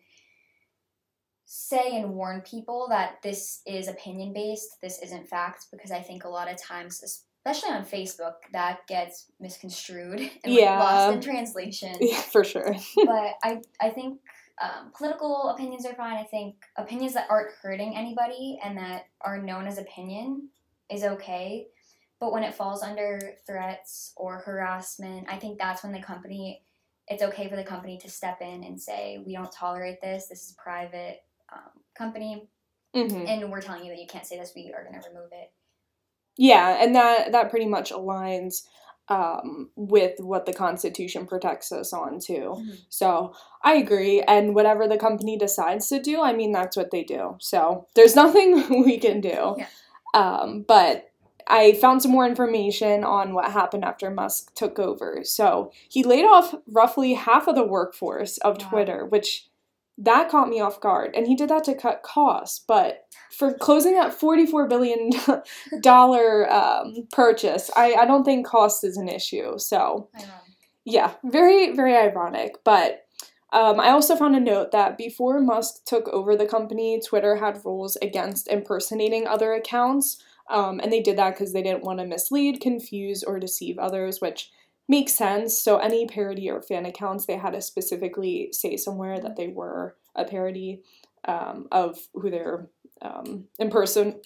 say 1.46 2.02
and 2.02 2.14
warn 2.14 2.42
people 2.42 2.88
that 2.90 3.22
this 3.24 3.62
is 3.66 3.88
opinion 3.88 4.34
based, 4.34 4.82
this 4.82 5.00
isn't 5.02 5.30
fact, 5.30 5.68
because 5.72 5.92
I 5.92 6.02
think 6.02 6.24
a 6.24 6.30
lot 6.30 6.52
of 6.52 6.62
times, 6.62 7.26
especially 7.48 7.76
on 7.76 7.86
Facebook, 7.86 8.34
that 8.52 8.86
gets 8.88 9.32
misconstrued 9.40 10.20
and 10.44 10.54
like, 10.54 10.66
lost 10.66 11.14
in 11.14 11.22
translation 11.22 11.96
Yeah, 12.02 12.22
for 12.22 12.44
sure. 12.44 12.76
but 13.06 13.36
I 13.44 13.62
I 13.82 13.90
think 13.90 14.20
um, 14.62 14.92
political 14.98 15.50
opinions 15.50 15.86
are 15.86 15.94
fine. 15.94 16.18
I 16.18 16.24
think 16.24 16.56
opinions 16.78 17.14
that 17.14 17.28
aren't 17.30 17.54
hurting 17.62 17.96
anybody 17.96 18.60
and 18.64 18.78
that 18.78 19.06
are 19.22 19.42
known 19.42 19.68
as 19.68 19.78
opinion 19.78 20.50
is 20.90 21.04
okay. 21.04 21.68
But 22.20 22.32
when 22.32 22.44
it 22.44 22.56
falls 22.56 22.82
under 22.82 23.20
threats 23.46 24.14
or 24.18 24.40
harassment, 24.40 25.28
I 25.30 25.38
think 25.38 25.60
that's 25.60 25.84
when 25.84 25.94
the 25.94 26.02
company 26.02 26.64
it's 27.08 27.24
okay 27.24 27.48
for 27.48 27.56
the 27.56 27.64
company 27.64 27.98
to 28.00 28.10
step 28.10 28.42
in 28.42 28.66
and 28.66 28.82
say 28.82 29.24
we 29.26 29.34
don't 29.34 29.52
tolerate 29.52 30.02
this. 30.02 30.28
This 30.28 30.44
is 30.44 30.56
a 30.58 30.62
private 30.62 31.24
um, 31.54 31.72
company, 31.96 32.50
hmm 32.94 33.26
and 33.28 33.50
we're 33.50 33.62
telling 33.62 33.86
you 33.86 33.92
that 33.92 34.02
you 34.02 34.08
can't 34.08 34.26
say 34.26 34.38
this. 34.38 34.52
We 34.56 34.74
are 34.76 34.84
going 34.84 35.00
to 35.02 35.08
remove 35.08 35.30
it. 35.32 35.52
Yeah, 36.38 36.78
and 36.82 36.96
that 36.96 37.32
that 37.32 37.50
pretty 37.50 37.66
much 37.68 37.92
aligns 37.92 38.64
um, 39.10 39.70
with 39.78 40.16
what 40.20 40.46
the 40.46 40.54
Constitution 40.54 41.26
protects 41.26 41.72
us 41.72 41.94
on 41.94 42.20
too. 42.20 42.56
Mhm. 42.58 42.78
So 42.90 43.34
I 43.64 43.76
agree, 43.76 44.22
and 44.22 44.54
whatever 44.54 44.88
the 44.88 44.98
company 44.98 45.38
decides 45.38 45.88
to 45.90 46.00
do, 46.02 46.22
I 46.22 46.34
mean 46.34 46.52
that's 46.52 46.76
what 46.76 46.92
they 46.92 47.04
do. 47.04 47.36
So 47.40 47.88
there's 47.96 48.16
nothing 48.24 48.84
we 48.86 48.98
can 49.00 49.22
do. 49.22 49.56
Yeah. 49.58 49.68
Um, 50.14 50.66
but 50.68 51.10
I 51.48 51.74
found 51.74 52.02
some 52.02 52.12
more 52.12 52.26
information 52.28 53.06
on 53.06 53.34
what 53.34 53.52
happened 53.52 53.86
after 53.86 54.10
Musk 54.10 54.54
took 54.56 54.78
over. 54.80 55.22
So 55.24 55.72
he 55.88 56.04
laid 56.04 56.26
off 56.26 56.54
roughly 56.68 57.14
half 57.14 57.48
of 57.48 57.56
the 57.56 57.64
workforce 57.66 58.38
of 58.40 58.58
Wow. 58.62 58.70
Twitter, 58.70 59.06
which 59.06 59.48
that 59.98 60.30
caught 60.30 60.50
me 60.50 60.60
off 60.60 60.80
guard. 60.80 61.16
And 61.16 61.28
he 61.28 61.36
did 61.36 61.50
that 61.50 61.64
to 61.66 61.76
cut 61.76 62.04
costs. 62.04 62.64
But 62.68 63.06
for 63.32 63.54
closing 63.54 63.94
that 63.94 64.18
$44 64.18 64.70
billion 64.70 65.10
dollar 65.82 66.52
um, 66.52 67.08
purchase, 67.12 67.72
I, 67.76 67.94
I 67.94 68.06
don't 68.06 68.24
think 68.24 68.46
cost 68.46 68.84
is 68.84 68.98
an 68.98 69.10
issue. 69.10 69.58
So 69.58 70.10
I 70.16 70.22
know. 70.22 70.28
yeah, 70.86 71.14
very, 71.24 71.76
very 71.76 71.96
ironic. 71.96 72.64
But 72.64 73.06
um, 73.54 73.80
I 73.80 73.90
also 73.90 74.16
found 74.16 74.36
a 74.36 74.40
note 74.40 74.72
that 74.72 74.98
before 74.98 75.40
Musk 75.40 75.86
took 75.86 76.08
over 76.10 76.36
the 76.36 76.46
company, 76.46 77.02
Twitter 77.04 77.38
had 77.38 77.62
rules 77.66 77.96
against 77.98 78.48
impersonating 78.50 79.26
other 79.26 79.54
accounts. 79.54 80.22
Um, 80.50 80.80
and 80.82 80.92
they 80.92 81.02
did 81.02 81.18
that 81.18 81.32
because 81.32 81.54
they 81.54 81.64
didn't 81.64 81.84
want 81.84 82.00
to 82.00 82.06
mislead, 82.06 82.62
confuse, 82.62 83.24
or 83.24 83.40
deceive 83.40 83.80
others, 83.80 84.22
which 84.22 84.52
makes 84.88 85.14
sense. 85.14 85.60
So, 85.60 85.78
any 85.78 86.08
parody 86.08 86.50
or 86.50 86.62
fan 86.62 86.86
accounts, 86.86 87.26
they 87.26 87.38
had 87.38 87.54
to 87.54 87.62
specifically 87.62 88.50
say 88.52 88.78
somewhere 88.78 89.20
that 89.20 89.36
they 89.36 89.48
were 89.48 89.96
a 90.16 90.26
parody 90.26 90.84
um, 91.26 91.68
of 91.72 91.98
who 92.14 92.30
they're 92.30 92.70
um, 93.02 93.46
imperson- 93.62 94.24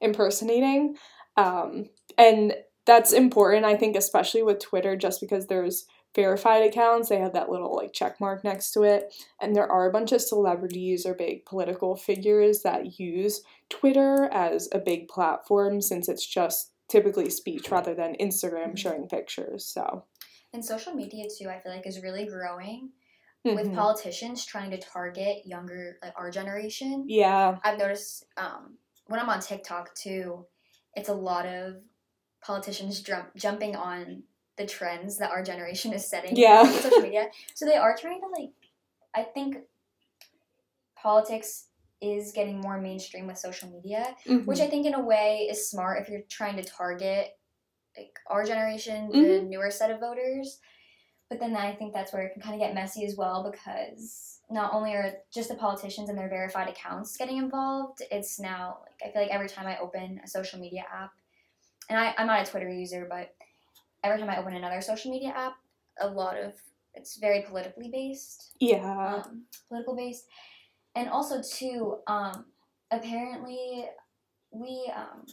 impersonating. 0.00 0.96
Um, 1.36 1.86
and 2.18 2.54
that's 2.86 3.12
important, 3.12 3.64
I 3.64 3.76
think, 3.76 3.96
especially 3.96 4.42
with 4.42 4.58
Twitter, 4.58 4.96
just 4.96 5.20
because 5.20 5.46
there's 5.46 5.86
verified 6.14 6.64
accounts. 6.64 7.08
They 7.08 7.18
have 7.18 7.34
that 7.34 7.50
little 7.50 7.74
like 7.76 7.92
check 7.92 8.20
mark 8.20 8.42
next 8.42 8.72
to 8.72 8.82
it. 8.82 9.14
And 9.40 9.54
there 9.54 9.70
are 9.70 9.88
a 9.88 9.92
bunch 9.92 10.12
of 10.12 10.20
celebrities 10.20 11.06
or 11.06 11.14
big 11.14 11.44
political 11.44 11.96
figures 11.96 12.62
that 12.62 12.98
use 12.98 13.42
Twitter 13.68 14.28
as 14.32 14.68
a 14.72 14.78
big 14.78 15.08
platform 15.08 15.80
since 15.80 16.08
it's 16.08 16.26
just 16.26 16.72
typically 16.90 17.30
speech 17.30 17.70
rather 17.70 17.94
than 17.94 18.16
Instagram 18.20 18.76
showing 18.76 19.06
pictures. 19.08 19.64
So 19.66 20.04
And 20.52 20.64
social 20.64 20.92
media 20.94 21.26
too, 21.28 21.48
I 21.48 21.58
feel 21.60 21.72
like 21.72 21.86
is 21.86 22.02
really 22.02 22.26
growing 22.26 22.90
Mhm. 23.46 23.54
with 23.54 23.74
politicians 23.74 24.44
trying 24.44 24.70
to 24.72 24.78
target 24.78 25.46
younger, 25.46 25.98
like 26.02 26.12
our 26.16 26.30
generation. 26.30 27.04
yeah. 27.08 27.58
I've 27.64 27.78
noticed 27.78 28.26
um, 28.36 28.76
when 29.06 29.18
I'm 29.20 29.28
on 29.30 29.40
TikTok 29.40 29.94
too, 29.94 30.46
it's 30.94 31.08
a 31.08 31.14
lot 31.14 31.46
of 31.46 31.76
politicians 32.42 33.00
jump, 33.00 33.34
jumping 33.36 33.76
on 33.76 34.24
the 34.56 34.66
trends 34.66 35.16
that 35.18 35.30
our 35.30 35.42
generation 35.42 35.92
is 35.94 36.06
setting 36.06 36.36
Yeah. 36.36 36.60
on 36.66 36.72
social 36.72 37.00
media. 37.00 37.30
So 37.54 37.64
they 37.64 37.76
are 37.76 37.96
trying 37.96 38.20
to 38.20 38.26
like, 38.28 38.50
I 39.14 39.22
think 39.22 39.56
politics 40.96 41.66
is 42.00 42.32
getting 42.32 42.60
more 42.60 42.80
mainstream 42.80 43.26
with 43.26 43.38
social 43.38 43.70
media, 43.70 44.16
Mhm. 44.26 44.46
which 44.46 44.60
I 44.60 44.68
think 44.68 44.86
in 44.86 44.94
a 44.94 45.00
way 45.00 45.48
is 45.50 45.70
smart 45.70 46.00
if 46.00 46.08
you're 46.08 46.22
trying 46.22 46.56
to 46.56 46.62
target 46.62 47.38
like 47.96 48.18
our 48.28 48.44
generation, 48.44 49.10
the 49.10 49.16
Mhm. 49.16 49.48
newer 49.48 49.70
set 49.70 49.90
of 49.90 50.00
voters. 50.00 50.60
But 51.28 51.40
then 51.40 51.56
I 51.56 51.74
think 51.74 51.92
that's 51.92 52.12
where 52.12 52.22
it 52.22 52.32
can 52.32 52.42
kind 52.42 52.54
of 52.54 52.60
get 52.60 52.74
messy 52.74 53.04
as 53.04 53.16
well 53.16 53.50
because 53.50 54.40
not 54.50 54.72
only 54.74 54.94
are 54.94 55.22
just 55.30 55.48
the 55.48 55.54
politicians 55.54 56.08
and 56.08 56.18
their 56.18 56.28
verified 56.28 56.68
accounts 56.68 57.16
getting 57.16 57.36
involved, 57.36 58.02
it's 58.10 58.40
now 58.40 58.80
like 58.82 59.02
I 59.02 59.12
feel 59.12 59.22
like 59.22 59.30
every 59.30 59.48
time 59.48 59.66
I 59.66 59.78
open 59.78 60.20
a 60.24 60.26
social 60.26 60.58
media 60.58 60.84
app, 60.92 61.12
and 61.88 61.98
I, 61.98 62.14
I'm 62.18 62.26
not 62.26 62.46
a 62.46 62.50
Twitter 62.50 62.68
user, 62.68 63.06
but 63.08 63.34
every 64.02 64.18
time 64.18 64.30
I 64.30 64.38
open 64.38 64.54
another 64.54 64.80
social 64.80 65.10
media 65.10 65.30
app, 65.30 65.56
a 66.00 66.08
lot 66.08 66.36
of 66.36 66.54
it's 66.94 67.16
very 67.16 67.42
politically 67.42 67.90
based 67.90 68.56
yeah. 68.58 69.22
um, 69.24 69.44
political 69.68 69.94
based, 69.94 70.26
and 70.94 71.08
also 71.08 71.40
too, 71.42 71.98
um, 72.06 72.46
apparently, 72.90 73.86
we 74.50 74.90
um, 74.94 75.26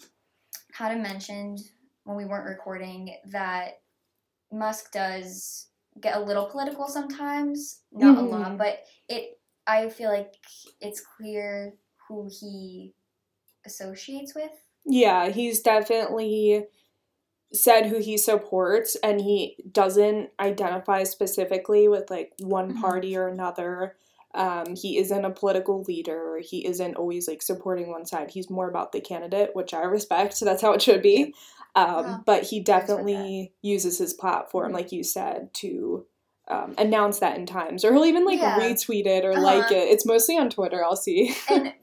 had 0.72 1.00
mentioned 1.02 1.60
when 2.04 2.18
we 2.18 2.26
weren't 2.26 2.46
recording 2.48 3.16
that 3.32 3.82
Musk 4.52 4.92
does 4.92 5.68
get 6.00 6.16
a 6.16 6.20
little 6.20 6.46
political 6.46 6.88
sometimes, 6.88 7.82
not 7.92 8.18
a 8.18 8.22
lot, 8.22 8.52
Mhm. 8.54 8.58
but 8.58 8.80
it. 9.10 9.40
I 9.66 9.90
feel 9.90 10.10
like 10.10 10.34
it's 10.80 11.02
clear 11.02 11.74
who 12.08 12.30
he 12.30 12.94
associates 13.66 14.34
with. 14.34 14.52
Yeah, 14.86 15.28
he's 15.30 15.60
definitely 15.62 16.68
said 17.52 17.88
who 17.88 17.98
he 18.00 18.18
supports 18.18 18.96
and 19.04 19.20
he 19.20 19.58
doesn't 19.72 20.32
identify 20.40 21.04
specifically 21.04 21.88
with 21.88 22.10
like 22.10 22.34
one 22.40 22.74
Mhm. 22.74 22.82
party 22.82 23.18
or 23.18 23.28
another. 23.28 23.98
Um, 24.38 24.76
he 24.76 24.98
isn't 25.00 25.26
a 25.26 25.32
political 25.32 25.82
leader. 25.84 26.40
He 26.44 26.66
isn't 26.66 26.96
always 26.96 27.28
like 27.28 27.42
supporting 27.42 27.90
one 27.90 28.06
side. 28.06 28.30
He's 28.32 28.50
more 28.50 28.70
about 28.70 28.92
the 28.92 29.02
candidate, 29.02 29.50
which 29.54 29.74
I 29.74 29.82
respect. 29.84 30.36
So 30.36 30.46
that's 30.50 30.62
how 30.62 30.74
it 30.74 30.82
should 30.82 31.02
be. 31.02 31.34
Um, 31.76 32.06
Yeah, 32.06 32.18
but 32.26 32.44
he 32.44 32.60
definitely 32.62 33.54
uses 33.62 33.98
his 33.98 34.14
platform, 34.14 34.72
Mhm. 34.72 34.76
like 34.76 34.92
you 34.92 35.04
said, 35.04 35.54
to 35.56 36.06
um, 36.50 36.76
announce 36.78 37.20
that 37.20 37.38
in 37.38 37.46
times, 37.46 37.84
or 37.84 37.92
he'll 37.92 38.06
even 38.06 38.24
like 38.24 38.40
Yeah. 38.40 38.58
retweet 38.58 39.06
it 39.06 39.26
or 39.26 39.34
Uh-huh. 39.34 39.42
like 39.42 39.70
it. 39.70 39.90
It's 39.90 40.06
mostly 40.06 40.38
on 40.38 40.50
Twitter. 40.50 40.82
I'll 40.82 40.96
see. 40.96 41.36
and 41.50 41.74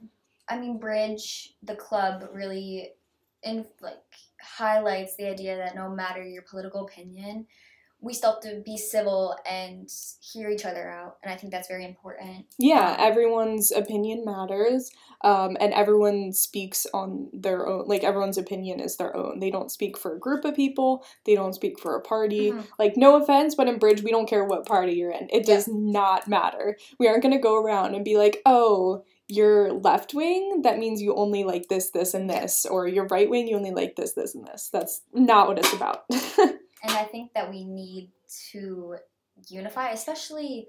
I 0.48 0.58
mean, 0.58 0.78
Bridge, 0.78 1.54
the 1.62 1.76
club, 1.76 2.30
really, 2.32 2.92
in 3.42 3.66
like 3.82 4.02
highlights 4.40 5.16
the 5.16 5.26
idea 5.26 5.56
that 5.58 5.74
no 5.74 5.90
matter 5.90 6.22
your 6.24 6.42
political 6.42 6.86
opinion, 6.86 7.46
we 8.04 8.12
still 8.12 8.32
have 8.32 8.40
to 8.42 8.60
be 8.64 8.76
civil 8.76 9.34
and 9.50 9.90
hear 10.20 10.50
each 10.50 10.66
other 10.66 10.90
out, 10.90 11.16
and 11.22 11.32
I 11.32 11.36
think 11.36 11.50
that's 11.52 11.68
very 11.68 11.86
important. 11.86 12.44
Yeah, 12.58 12.96
everyone's 12.98 13.72
opinion 13.72 14.24
matters, 14.26 14.90
um, 15.22 15.56
and 15.58 15.72
everyone 15.72 16.32
speaks 16.34 16.86
on 16.92 17.30
their 17.32 17.66
own. 17.66 17.88
Like 17.88 18.04
everyone's 18.04 18.36
opinion 18.36 18.78
is 18.78 18.98
their 18.98 19.16
own. 19.16 19.40
They 19.40 19.50
don't 19.50 19.72
speak 19.72 19.96
for 19.96 20.14
a 20.14 20.18
group 20.18 20.44
of 20.44 20.54
people. 20.54 21.04
They 21.24 21.34
don't 21.34 21.54
speak 21.54 21.80
for 21.80 21.96
a 21.96 22.00
party. 22.02 22.52
Mhm. 22.52 22.66
Like 22.78 22.96
no 22.96 23.16
offense, 23.16 23.54
but 23.54 23.68
in 23.68 23.78
Bridge, 23.78 24.02
we 24.02 24.10
don't 24.10 24.28
care 24.28 24.44
what 24.44 24.66
party 24.66 24.92
you're 24.92 25.10
in. 25.10 25.28
It 25.32 25.46
does 25.46 25.66
not 25.66 26.28
matter. 26.28 26.76
We 26.98 27.08
aren't 27.08 27.22
gonna 27.22 27.38
go 27.40 27.56
around 27.56 27.94
and 27.94 28.04
be 28.04 28.18
like, 28.18 28.42
oh. 28.44 29.02
You're 29.26 29.72
left 29.72 30.12
wing, 30.12 30.60
that 30.64 30.78
means 30.78 31.00
you 31.00 31.14
only 31.14 31.44
like 31.44 31.68
this, 31.70 31.88
this, 31.88 32.12
and 32.12 32.28
this. 32.28 32.66
Or 32.66 32.86
you're 32.86 33.06
right 33.06 33.28
wing, 33.28 33.48
you 33.48 33.56
only 33.56 33.70
like 33.70 33.96
this, 33.96 34.12
this, 34.12 34.34
and 34.34 34.46
this. 34.46 34.68
That's 34.70 35.00
not 35.14 35.48
what 35.48 35.58
it's 35.58 35.72
about. 35.72 36.04
And 36.84 36.92
I 36.92 37.04
think 37.04 37.32
that 37.32 37.50
we 37.50 37.64
need 37.64 38.12
to 38.52 38.96
unify, 39.48 39.90
especially 39.90 40.68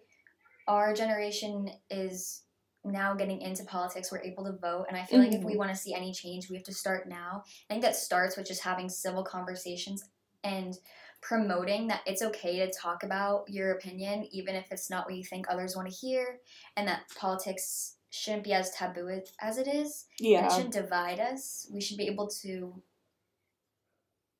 our 0.67 0.93
generation 0.93 1.69
is 1.89 2.43
now 2.85 3.13
getting 3.15 3.41
into 3.41 3.65
politics. 3.65 4.11
We're 4.11 4.21
able 4.21 4.45
to 4.45 4.53
vote, 4.53 4.85
and 4.87 4.97
I 4.97 5.03
feel 5.03 5.19
like 5.19 5.33
if 5.33 5.43
we 5.43 5.51
mm-hmm. 5.51 5.59
want 5.59 5.71
to 5.71 5.77
see 5.77 5.93
any 5.93 6.13
change, 6.13 6.49
we 6.49 6.55
have 6.55 6.65
to 6.65 6.73
start 6.73 7.09
now. 7.09 7.43
I 7.69 7.73
think 7.73 7.83
that 7.83 7.95
starts 7.95 8.37
with 8.37 8.47
just 8.47 8.63
having 8.63 8.87
civil 8.87 9.23
conversations 9.23 10.05
and 10.43 10.77
promoting 11.21 11.87
that 11.87 12.01
it's 12.05 12.21
okay 12.21 12.59
to 12.59 12.71
talk 12.71 13.03
about 13.03 13.45
your 13.49 13.71
opinion, 13.71 14.27
even 14.31 14.55
if 14.55 14.71
it's 14.71 14.89
not 14.89 15.05
what 15.05 15.15
you 15.15 15.23
think 15.23 15.47
others 15.49 15.75
want 15.75 15.89
to 15.89 15.95
hear, 15.95 16.39
and 16.77 16.87
that 16.87 17.01
politics 17.17 17.97
shouldn't 18.09 18.43
be 18.43 18.53
as 18.53 18.71
taboo 18.71 19.09
as- 19.41 19.57
it 19.57 19.67
is. 19.67 20.05
and 20.37 20.45
it 20.45 20.51
shouldn't 20.53 20.73
divide 20.73 21.19
us. 21.19 21.67
We 21.73 21.81
should 21.81 21.97
be 21.97 22.07
able 22.07 22.29
to 22.43 22.81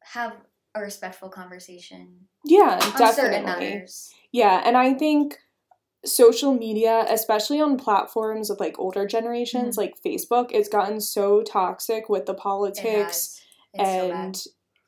have 0.03 0.37
a 0.75 0.81
respectful 0.81 1.29
conversation 1.29 2.27
Yeah, 2.43 2.79
definitely. 2.97 3.85
Yeah, 4.31 4.61
and 4.65 4.77
I 4.77 4.93
think 4.93 5.37
social 6.05 6.53
media, 6.53 7.05
especially 7.09 7.59
on 7.59 7.77
platforms 7.77 8.49
of 8.49 8.59
like 8.59 8.77
older 8.77 9.07
generations, 9.07 9.77
like 9.77 9.95
Facebook, 10.05 10.49
it's 10.51 10.69
gotten 10.69 11.01
so 11.01 11.41
toxic 11.41 12.09
with 12.09 12.25
the 12.25 12.33
Mm-hmm. 12.33 12.39
It 12.39 12.43
politics 12.43 12.81
has. 12.83 13.41
It's 13.73 13.89
so 13.89 14.11
and 14.11 14.43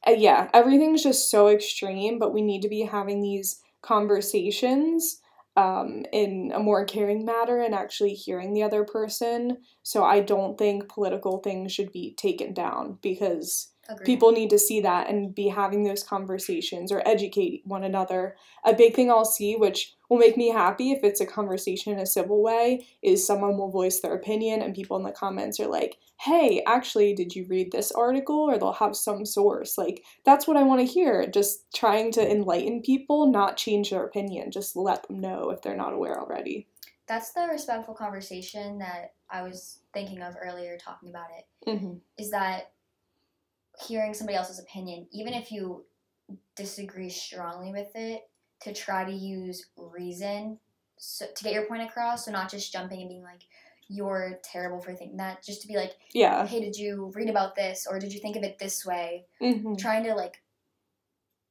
uh, 0.07 0.11
yeah, 0.11 0.49
everything's 0.53 1.03
just 1.03 1.31
so 1.31 1.47
extreme, 1.47 2.19
but 2.19 2.33
we 2.33 2.41
need 2.41 2.61
to 2.61 2.69
be 2.69 2.81
having 2.81 3.21
these 3.21 3.61
conversations 3.81 5.19
um, 5.55 6.05
in 6.13 6.51
a 6.53 6.59
more 6.59 6.85
caring 6.85 7.25
manner 7.25 7.61
and 7.61 7.73
actually 7.73 8.13
hearing 8.13 8.53
the 8.53 8.63
other 8.63 8.83
person. 8.83 9.57
So 9.81 10.03
I 10.03 10.19
don't 10.19 10.57
think 10.57 10.87
political 10.87 11.39
things 11.39 11.71
should 11.71 11.91
be 11.91 12.13
taken 12.15 12.53
down 12.53 12.99
because 13.01 13.71
Agreed. 13.89 14.05
people 14.05 14.31
need 14.31 14.49
to 14.49 14.59
see 14.59 14.81
that 14.81 15.09
and 15.09 15.33
be 15.33 15.47
having 15.47 15.83
those 15.83 16.03
conversations 16.03 16.91
or 16.91 17.01
educate 17.05 17.61
one 17.65 17.83
another. 17.83 18.35
A 18.65 18.73
big 18.73 18.95
thing 18.95 19.09
I'll 19.09 19.23
see, 19.23 19.55
which 19.55 19.95
will 20.09 20.17
make 20.17 20.35
me 20.35 20.49
happy 20.49 20.91
if 20.91 21.03
it's 21.03 21.21
a 21.21 21.25
conversation 21.25 21.93
in 21.93 21.99
a 21.99 22.05
civil 22.05 22.43
way, 22.43 22.85
is 23.01 23.25
someone 23.25 23.57
will 23.57 23.71
voice 23.71 24.01
their 24.01 24.13
opinion 24.13 24.61
and 24.61 24.75
people 24.75 24.97
in 24.97 25.03
the 25.03 25.11
comments 25.11 25.59
are 25.59 25.67
like, 25.67 25.97
hey, 26.19 26.61
actually, 26.67 27.13
did 27.13 27.33
you 27.35 27.45
read 27.47 27.71
this 27.71 27.91
article? 27.91 28.49
Or 28.49 28.57
they'll 28.57 28.73
have 28.73 28.95
some 28.95 29.25
source. 29.25 29.77
Like, 29.77 30.03
that's 30.25 30.47
what 30.47 30.57
I 30.57 30.63
want 30.63 30.81
to 30.81 30.85
hear. 30.85 31.25
Just 31.27 31.71
trying 31.73 32.11
to 32.13 32.31
enlighten 32.31 32.81
people, 32.81 33.31
not 33.31 33.55
change 33.55 33.91
their 33.91 34.03
opinion. 34.03 34.51
Just 34.51 34.75
let 34.75 35.07
them 35.07 35.21
know 35.21 35.49
if 35.49 35.61
they're 35.61 35.77
not 35.77 35.93
aware 35.93 36.19
already. 36.19 36.67
That's 37.07 37.31
the 37.31 37.47
respectful 37.49 37.93
conversation 37.93 38.79
that 38.79 39.13
I 39.29 39.43
was 39.43 39.79
thinking 39.93 40.21
of 40.21 40.35
earlier, 40.41 40.77
talking 40.77 41.09
about 41.09 41.27
it. 41.37 41.69
Mm-hmm. 41.69 41.93
Is 42.17 42.31
that 42.31 42.71
hearing 43.85 44.13
somebody 44.13 44.37
else's 44.37 44.59
opinion, 44.59 45.07
even 45.11 45.33
if 45.33 45.51
you 45.51 45.85
disagree 46.55 47.09
strongly 47.09 47.71
with 47.71 47.89
it, 47.95 48.21
to 48.61 48.73
try 48.73 49.05
to 49.05 49.11
use 49.11 49.67
reason 49.77 50.59
so, 50.97 51.25
to 51.35 51.43
get 51.43 51.53
your 51.53 51.65
point 51.65 51.83
across. 51.83 52.25
So 52.25 52.31
not 52.31 52.49
just 52.49 52.73
jumping 52.73 53.01
and 53.01 53.09
being 53.09 53.23
like, 53.23 53.43
"You're 53.87 54.39
terrible 54.43 54.81
for 54.81 54.93
thinking 54.93 55.17
that." 55.17 55.43
Just 55.43 55.61
to 55.61 55.67
be 55.67 55.75
like, 55.75 55.95
Yeah. 56.11 56.45
"Hey, 56.47 56.59
did 56.59 56.75
you 56.75 57.11
read 57.13 57.29
about 57.29 57.55
this, 57.55 57.85
or 57.87 57.99
did 57.99 58.13
you 58.13 58.19
think 58.19 58.35
of 58.35 58.43
it 58.43 58.57
this 58.57 58.85
way?" 58.85 59.27
Mm-hmm. 59.41 59.75
trying 59.75 60.03
to 60.05 60.15
like 60.15 60.41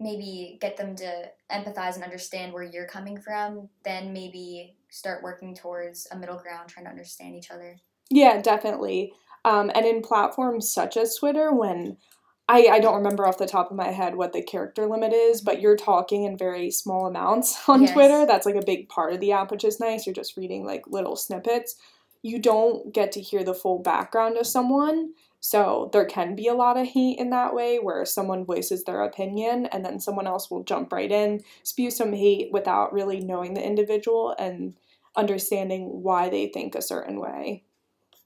maybe 0.01 0.59
get 0.61 0.77
them 0.77 0.95
to 0.97 1.31
empathize 1.51 1.95
and 1.95 2.05
understand 2.05 2.53
where 2.53 2.63
you're 2.63 2.87
coming 2.87 3.19
from 3.19 3.67
then 3.83 4.13
maybe 4.13 4.77
start 4.91 5.23
working 5.23 5.55
towards 5.55 6.07
a 6.11 6.17
middle 6.17 6.37
ground 6.37 6.69
trying 6.69 6.85
to 6.85 6.91
understand 6.91 7.35
each 7.35 7.51
other 7.51 7.79
Yeah, 8.11 8.43
definitely. 8.43 9.15
Um, 9.47 9.71
and 9.75 9.87
in 9.87 10.03
platforms 10.03 10.71
such 10.71 10.97
as 10.97 11.17
Twitter, 11.17 11.53
when 11.53 11.97
I, 12.49 12.67
I 12.71 12.81
don't 12.81 12.97
remember 12.97 13.27
off 13.27 13.39
the 13.39 13.47
top 13.47 13.71
of 13.71 13.77
my 13.77 13.89
head 13.89 14.15
what 14.15 14.33
the 14.33 14.43
character 14.43 14.87
limit 14.87 15.13
is, 15.13 15.41
but 15.41 15.61
you're 15.61 15.77
talking 15.77 16.25
in 16.25 16.39
very 16.39 16.71
small 16.71 17.07
amounts 17.07 17.59
on 17.69 17.83
Yes. 17.83 17.93
Twitter. 17.93 18.25
That's 18.27 18.47
like 18.47 18.55
a 18.55 18.65
big 18.65 18.89
part 18.89 19.13
of 19.13 19.21
the 19.21 19.33
app, 19.33 19.51
which 19.51 19.65
is 19.65 19.81
nice. 19.81 20.07
You're 20.07 20.15
just 20.15 20.37
reading 20.37 20.65
like 20.65 20.85
little 20.87 21.17
snippets. 21.17 21.77
You 22.23 22.39
don't 22.41 22.93
get 22.93 23.13
to 23.13 23.21
hear 23.21 23.43
the 23.45 23.55
full 23.55 23.81
background 23.81 24.37
of 24.37 24.47
someone. 24.47 25.15
So 25.41 25.91
there 25.93 26.07
can 26.07 26.35
be 26.35 26.49
a 26.49 26.55
lot 26.55 26.77
of 26.77 26.87
hate 26.87 27.19
in 27.19 27.31
that 27.31 27.55
way 27.55 27.79
where 27.79 28.05
someone 28.05 28.45
voices 28.45 28.85
their 28.85 29.03
opinion 29.03 29.67
and 29.67 29.85
then 29.85 30.01
someone 30.01 30.27
else 30.27 30.51
will 30.51 30.65
jump 30.65 30.93
right 30.93 31.11
in, 31.11 31.43
spew 31.63 31.91
some 31.91 32.13
hate 32.13 32.51
without 32.53 32.93
really 32.93 33.21
knowing 33.21 33.55
the 33.55 33.65
individual 33.65 34.35
and 34.39 34.75
understanding 35.15 36.03
why 36.03 36.29
they 36.29 36.49
think 36.49 36.75
a 36.75 36.83
certain 36.83 37.21
way. 37.21 37.63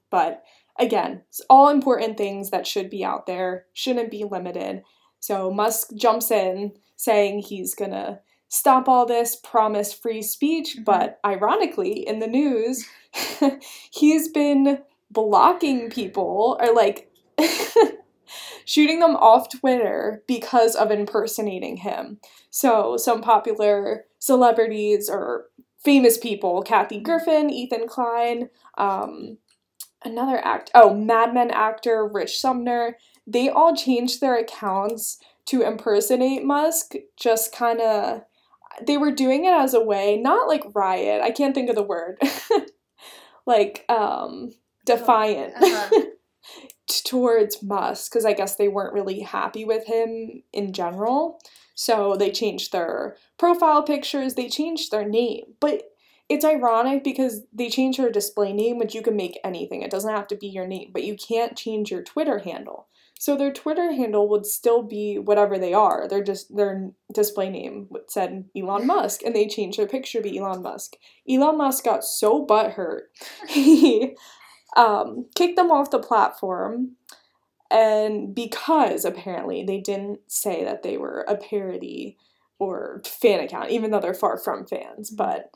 But 0.09 0.43
again, 0.79 1.23
it's 1.29 1.41
all 1.49 1.69
important 1.69 2.17
things 2.17 2.49
that 2.49 2.67
should 2.67 2.89
be 2.89 3.03
out 3.03 3.25
there, 3.25 3.65
shouldn't 3.73 4.11
be 4.11 4.23
limited. 4.23 4.83
So 5.19 5.51
Musk 5.51 5.93
jumps 5.95 6.31
in 6.31 6.73
saying 6.95 7.39
he's 7.39 7.75
gonna 7.75 8.21
stop 8.47 8.89
all 8.89 9.05
this, 9.05 9.35
promise 9.35 9.93
free 9.93 10.21
speech, 10.21 10.77
Mhm. 10.77 10.85
but 10.85 11.19
ironically, 11.25 12.05
in 12.07 12.19
the 12.19 12.27
news, 12.27 12.85
he's 13.91 14.27
been 14.29 14.81
blocking 15.09 15.89
people 15.89 16.57
or 16.61 16.73
like 16.73 17.11
shooting 18.65 18.99
them 18.99 19.15
off 19.15 19.49
Twitter 19.49 20.23
because 20.27 20.75
of 20.75 20.91
impersonating 20.91 21.77
him. 21.77 22.19
So, 22.49 22.97
some 22.97 23.21
popular 23.21 24.05
celebrities 24.19 25.09
or 25.09 25.47
famous 25.83 26.17
people 26.17 26.61
Kathy 26.61 26.99
Griffin, 26.99 27.49
Ethan 27.49 27.87
Klein, 27.87 28.49
um, 28.77 29.37
another 30.03 30.43
act 30.43 30.71
oh 30.73 30.93
Mad 30.93 31.33
Men 31.33 31.51
actor 31.51 32.05
Rich 32.05 32.39
Sommer 32.39 32.97
they 33.27 33.49
all 33.49 33.75
changed 33.75 34.21
their 34.21 34.37
accounts 34.37 35.19
to 35.45 35.61
impersonate 35.61 36.43
Musk 36.43 36.93
just 37.17 37.53
kind 37.53 37.81
of 37.81 38.21
they 38.85 38.97
were 38.97 39.11
doing 39.11 39.45
it 39.45 39.53
as 39.53 39.73
a 39.73 39.83
way 39.83 40.17
not 40.17 40.47
like 40.47 40.63
riot 40.73 41.21
I 41.21 41.31
can't 41.31 41.53
think 41.53 41.69
of 41.69 41.75
the 41.75 41.83
word 41.83 42.19
like 43.45 43.85
um 43.89 44.51
defiant 44.85 45.53
uh-huh. 45.55 46.01
towards 47.05 47.61
Musk 47.61 48.11
because 48.11 48.25
I 48.25 48.33
guess 48.33 48.55
they 48.55 48.67
weren't 48.67 48.93
really 48.93 49.21
happy 49.21 49.65
with 49.65 49.85
him 49.85 50.43
in 50.51 50.73
general 50.73 51.39
so 51.75 52.15
they 52.15 52.31
changed 52.31 52.71
their 52.71 53.15
profile 53.37 53.83
pictures 53.83 54.33
they 54.33 54.49
changed 54.49 54.91
their 54.91 55.07
name 55.07 55.43
but 55.59 55.90
it's 56.31 56.45
ironic 56.45 57.03
because 57.03 57.41
they 57.51 57.67
changed 57.67 57.99
her 57.99 58.09
display 58.09 58.53
name, 58.53 58.77
which 58.77 58.95
you 58.95 59.01
can 59.01 59.17
make 59.17 59.37
anything. 59.43 59.81
It 59.81 59.91
doesn't 59.91 60.15
have 60.15 60.27
to 60.27 60.37
be 60.37 60.47
your 60.47 60.65
name, 60.65 60.91
but 60.93 61.03
you 61.03 61.17
can't 61.17 61.57
change 61.57 61.91
your 61.91 62.01
Twitter 62.01 62.39
handle. 62.39 62.87
So 63.19 63.35
their 63.35 63.51
Twitter 63.51 63.91
handle 63.91 64.29
would 64.29 64.45
still 64.45 64.81
be 64.81 65.19
whatever 65.19 65.59
they 65.59 65.73
are. 65.73 66.07
They're 66.07 66.23
just 66.23 66.55
their 66.55 66.91
display 67.13 67.49
name 67.49 67.89
said 68.07 68.45
Elon 68.55 68.87
Musk, 68.87 69.23
and 69.25 69.35
they 69.35 69.45
changed 69.45 69.77
their 69.77 69.89
picture 69.89 70.21
to 70.21 70.37
Elon 70.37 70.61
Musk. 70.61 70.93
Elon 71.29 71.57
Musk 71.57 71.83
got 71.83 72.05
so 72.05 72.45
butthurt, 72.45 73.01
he 73.49 74.15
um, 74.77 75.25
kicked 75.35 75.57
them 75.57 75.69
off 75.69 75.91
the 75.91 75.99
platform, 75.99 76.95
and 77.69 78.33
because 78.33 79.03
apparently 79.03 79.65
they 79.65 79.81
didn't 79.81 80.21
say 80.27 80.63
that 80.63 80.81
they 80.81 80.95
were 80.95 81.25
a 81.27 81.35
parody 81.35 82.17
or 82.57 83.01
fan 83.05 83.41
account, 83.41 83.71
even 83.71 83.91
though 83.91 83.99
they're 83.99 84.13
far 84.13 84.37
from 84.37 84.65
fans, 84.65 85.09
but 85.11 85.51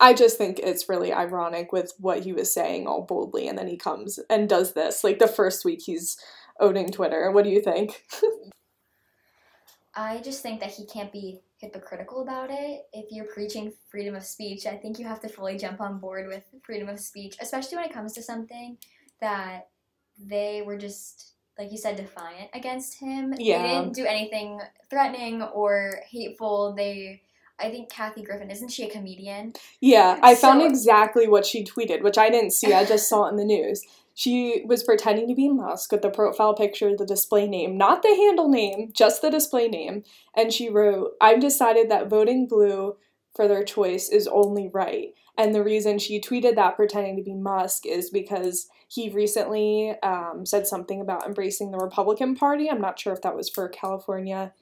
I 0.00 0.14
just 0.14 0.38
think 0.38 0.60
it's 0.60 0.88
really 0.88 1.12
ironic 1.12 1.72
with 1.72 1.92
what 1.98 2.22
he 2.24 2.32
was 2.32 2.52
saying 2.52 2.86
all 2.86 3.02
boldly, 3.02 3.48
and 3.48 3.58
then 3.58 3.68
he 3.68 3.76
comes 3.76 4.18
and 4.30 4.48
does 4.48 4.74
this. 4.74 5.02
Like 5.02 5.18
the 5.18 5.26
first 5.26 5.64
week 5.64 5.82
he's 5.82 6.16
owning 6.60 6.90
Twitter. 6.90 7.30
What 7.30 7.44
do 7.44 7.50
you 7.50 7.60
think? 7.60 8.04
I 9.94 10.18
just 10.18 10.42
think 10.42 10.60
that 10.60 10.70
he 10.70 10.86
can't 10.86 11.10
be 11.10 11.40
hypocritical 11.56 12.22
about 12.22 12.50
it. 12.50 12.82
If 12.92 13.06
you're 13.10 13.24
preaching 13.24 13.72
freedom 13.88 14.14
of 14.14 14.24
speech, 14.24 14.64
I 14.64 14.76
think 14.76 14.98
you 14.98 15.06
have 15.06 15.20
to 15.20 15.28
fully 15.28 15.56
jump 15.58 15.80
on 15.80 15.98
board 15.98 16.28
with 16.28 16.44
freedom 16.62 16.88
of 16.88 17.00
speech, 17.00 17.36
especially 17.40 17.76
when 17.76 17.86
it 17.86 17.92
comes 17.92 18.12
to 18.12 18.22
something 18.22 18.78
that 19.20 19.68
they 20.16 20.62
were 20.62 20.76
just 20.76 21.32
like 21.58 21.72
you 21.72 21.76
said 21.76 21.96
defiant 21.96 22.50
against 22.54 23.00
him. 23.00 23.34
Yeah. 23.36 23.62
They 23.62 23.68
didn't 23.68 23.94
do 23.94 24.06
anything 24.06 24.60
threatening 24.88 25.42
or 25.42 26.00
hateful. 26.08 26.74
They 26.74 27.22
I 27.60 27.70
think 27.70 27.90
Kathy 27.90 28.22
Griffin, 28.22 28.50
isn't 28.50 28.70
she 28.70 28.84
a 28.84 28.90
comedian? 28.90 29.54
Yeah, 29.80 30.18
I 30.22 30.34
so, 30.34 30.40
found 30.42 30.62
exactly 30.62 31.26
what 31.26 31.46
she 31.46 31.64
tweeted, 31.64 32.02
which 32.02 32.18
I 32.18 32.30
didn't 32.30 32.52
see. 32.52 32.72
I 32.72 32.84
just 32.84 33.08
saw 33.08 33.26
it 33.26 33.30
in 33.30 33.36
the 33.36 33.44
news. 33.44 33.82
She 34.14 34.64
was 34.66 34.82
pretending 34.82 35.28
to 35.28 35.34
be 35.34 35.48
Musk 35.48 35.92
with 35.92 36.02
the 36.02 36.10
profile 36.10 36.54
picture, 36.54 36.96
the 36.96 37.06
display 37.06 37.46
name, 37.46 37.76
not 37.76 38.02
the 38.02 38.14
handle 38.14 38.48
name, 38.48 38.90
just 38.92 39.22
the 39.22 39.30
display 39.30 39.68
name. 39.68 40.02
And 40.36 40.52
she 40.52 40.68
wrote, 40.68 41.12
I've 41.20 41.40
decided 41.40 41.88
that 41.90 42.08
voting 42.08 42.46
blue 42.46 42.96
for 43.34 43.46
their 43.46 43.62
choice 43.62 44.08
is 44.08 44.26
only 44.26 44.68
right. 44.68 45.14
And 45.36 45.54
the 45.54 45.62
reason 45.62 46.00
she 46.00 46.20
tweeted 46.20 46.56
that 46.56 46.74
pretending 46.74 47.16
to 47.16 47.22
be 47.22 47.34
Musk 47.34 47.86
is 47.86 48.10
because 48.10 48.68
he 48.88 49.08
recently 49.08 49.94
um, 50.02 50.44
said 50.44 50.66
something 50.66 51.00
about 51.00 51.24
embracing 51.24 51.70
the 51.70 51.78
Republican 51.78 52.34
Party. 52.34 52.68
I'm 52.68 52.80
not 52.80 52.98
sure 52.98 53.12
if 53.12 53.22
that 53.22 53.36
was 53.36 53.48
for 53.48 53.68
California 53.68 54.52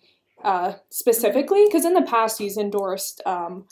uh, 0.43 0.75
specifically 0.91 1.65
because 1.67 1.85
in 1.85 1.95
the 1.95 2.03
past 2.03 2.39
he's 2.39 2.57
endorsed 2.57 3.23
um, 3.27 3.67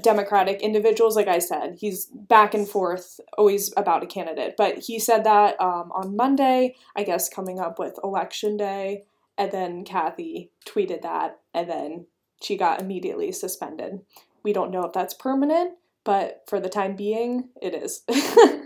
Democratic 0.00 0.62
individuals. 0.62 1.16
Like 1.16 1.28
I 1.28 1.38
said, 1.38 1.76
he's 1.78 2.06
back 2.06 2.54
and 2.54 2.66
forth 2.68 3.20
always 3.36 3.72
about 3.76 4.02
a 4.02 4.06
candidate. 4.06 4.54
But 4.56 4.78
he 4.78 4.98
said 4.98 5.24
that 5.24 5.60
um, 5.60 5.92
on 5.92 6.16
Monday, 6.16 6.76
I 6.96 7.04
guess 7.04 7.28
coming 7.28 7.60
up 7.60 7.78
with 7.78 7.98
election 8.02 8.56
day, 8.56 9.04
and 9.36 9.52
then 9.52 9.84
Kathy 9.84 10.50
tweeted 10.66 11.02
that, 11.02 11.40
and 11.52 11.68
then 11.68 12.06
she 12.42 12.56
got 12.56 12.80
immediately 12.80 13.30
suspended. 13.32 14.00
We 14.42 14.52
don't 14.52 14.70
know 14.70 14.84
if 14.84 14.92
that's 14.92 15.14
permanent, 15.14 15.74
but 16.04 16.44
for 16.46 16.60
the 16.60 16.68
time 16.68 16.96
being, 16.96 17.50
it 17.60 17.74
is. 17.74 18.02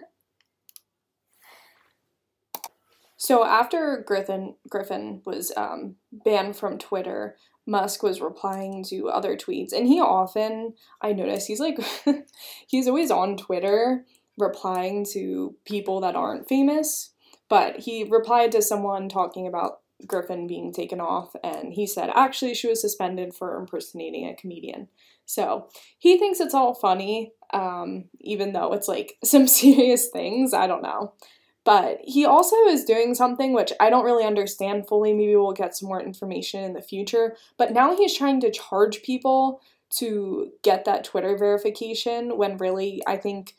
So 3.19 3.45
after 3.45 4.03
Griffin 4.07 4.55
Griffin 4.71 5.23
was 5.27 5.53
um, 5.57 5.97
banned 6.13 6.57
from 6.57 6.79
Twitter, 6.79 7.37
Musk 7.67 8.03
was 8.03 8.21
replying 8.21 8.85
to 8.85 9.09
other 9.09 9.37
tweets, 9.37 9.73
and 9.73 9.87
he 9.87 10.01
often 10.01 10.75
I 11.03 11.13
notice 11.13 11.45
he's 11.45 11.61
like 11.61 11.79
he's 12.67 12.89
always 12.89 13.11
on 13.11 13.37
Twitter 13.37 14.07
replying 14.39 15.05
to 15.13 15.57
people 15.67 16.01
that 16.01 16.15
aren't 16.15 16.49
famous. 16.49 17.13
But 17.49 17.81
he 17.81 18.05
replied 18.05 18.53
to 18.53 18.63
someone 18.63 19.09
talking 19.09 19.47
about 19.49 19.81
Griffin 20.07 20.47
being 20.47 20.73
taken 20.73 21.01
off, 21.01 21.35
and 21.43 21.75
he 21.75 21.89
said 21.89 22.11
actually 22.15 22.55
she 22.55 22.69
was 22.69 22.81
suspended 22.81 23.35
for 23.35 23.57
impersonating 23.57 24.29
a 24.29 24.37
comedian. 24.37 24.89
So 25.27 25.69
he 25.99 26.19
thinks 26.19 26.39
it's 26.39 26.55
all 26.55 26.73
funny, 26.73 27.33
um, 27.53 28.05
even 28.21 28.53
though 28.53 28.73
it's 28.75 28.87
like 28.87 29.17
some 29.25 29.49
serious 29.49 30.09
things. 30.09 30.55
I 30.55 30.69
don't 30.69 30.83
know. 30.83 31.15
But 31.69 32.01
he 32.03 32.25
also 32.25 32.57
is 32.65 32.87
doing 32.87 33.15
something 33.15 33.53
which 33.53 33.75
I 33.79 33.91
don't 33.91 34.07
really 34.07 34.25
understand 34.25 34.89
fully. 34.89 35.13
Maybe 35.13 35.37
we'll 35.37 35.53
get 35.53 35.77
some 35.77 35.91
more 35.91 36.01
information 36.01 36.65
in 36.65 36.73
the 36.73 36.81
future. 36.81 37.37
But 37.59 37.75
now 37.75 37.95
he's 37.95 38.17
trying 38.17 38.41
to 38.41 38.51
charge 38.51 39.03
people 39.03 39.61
to 39.99 40.53
get 40.63 40.87
that 40.87 41.05
Twitter 41.05 41.37
verification 41.37 42.39
when 42.39 42.57
really 42.57 43.03
I 43.07 43.19
think 43.19 43.55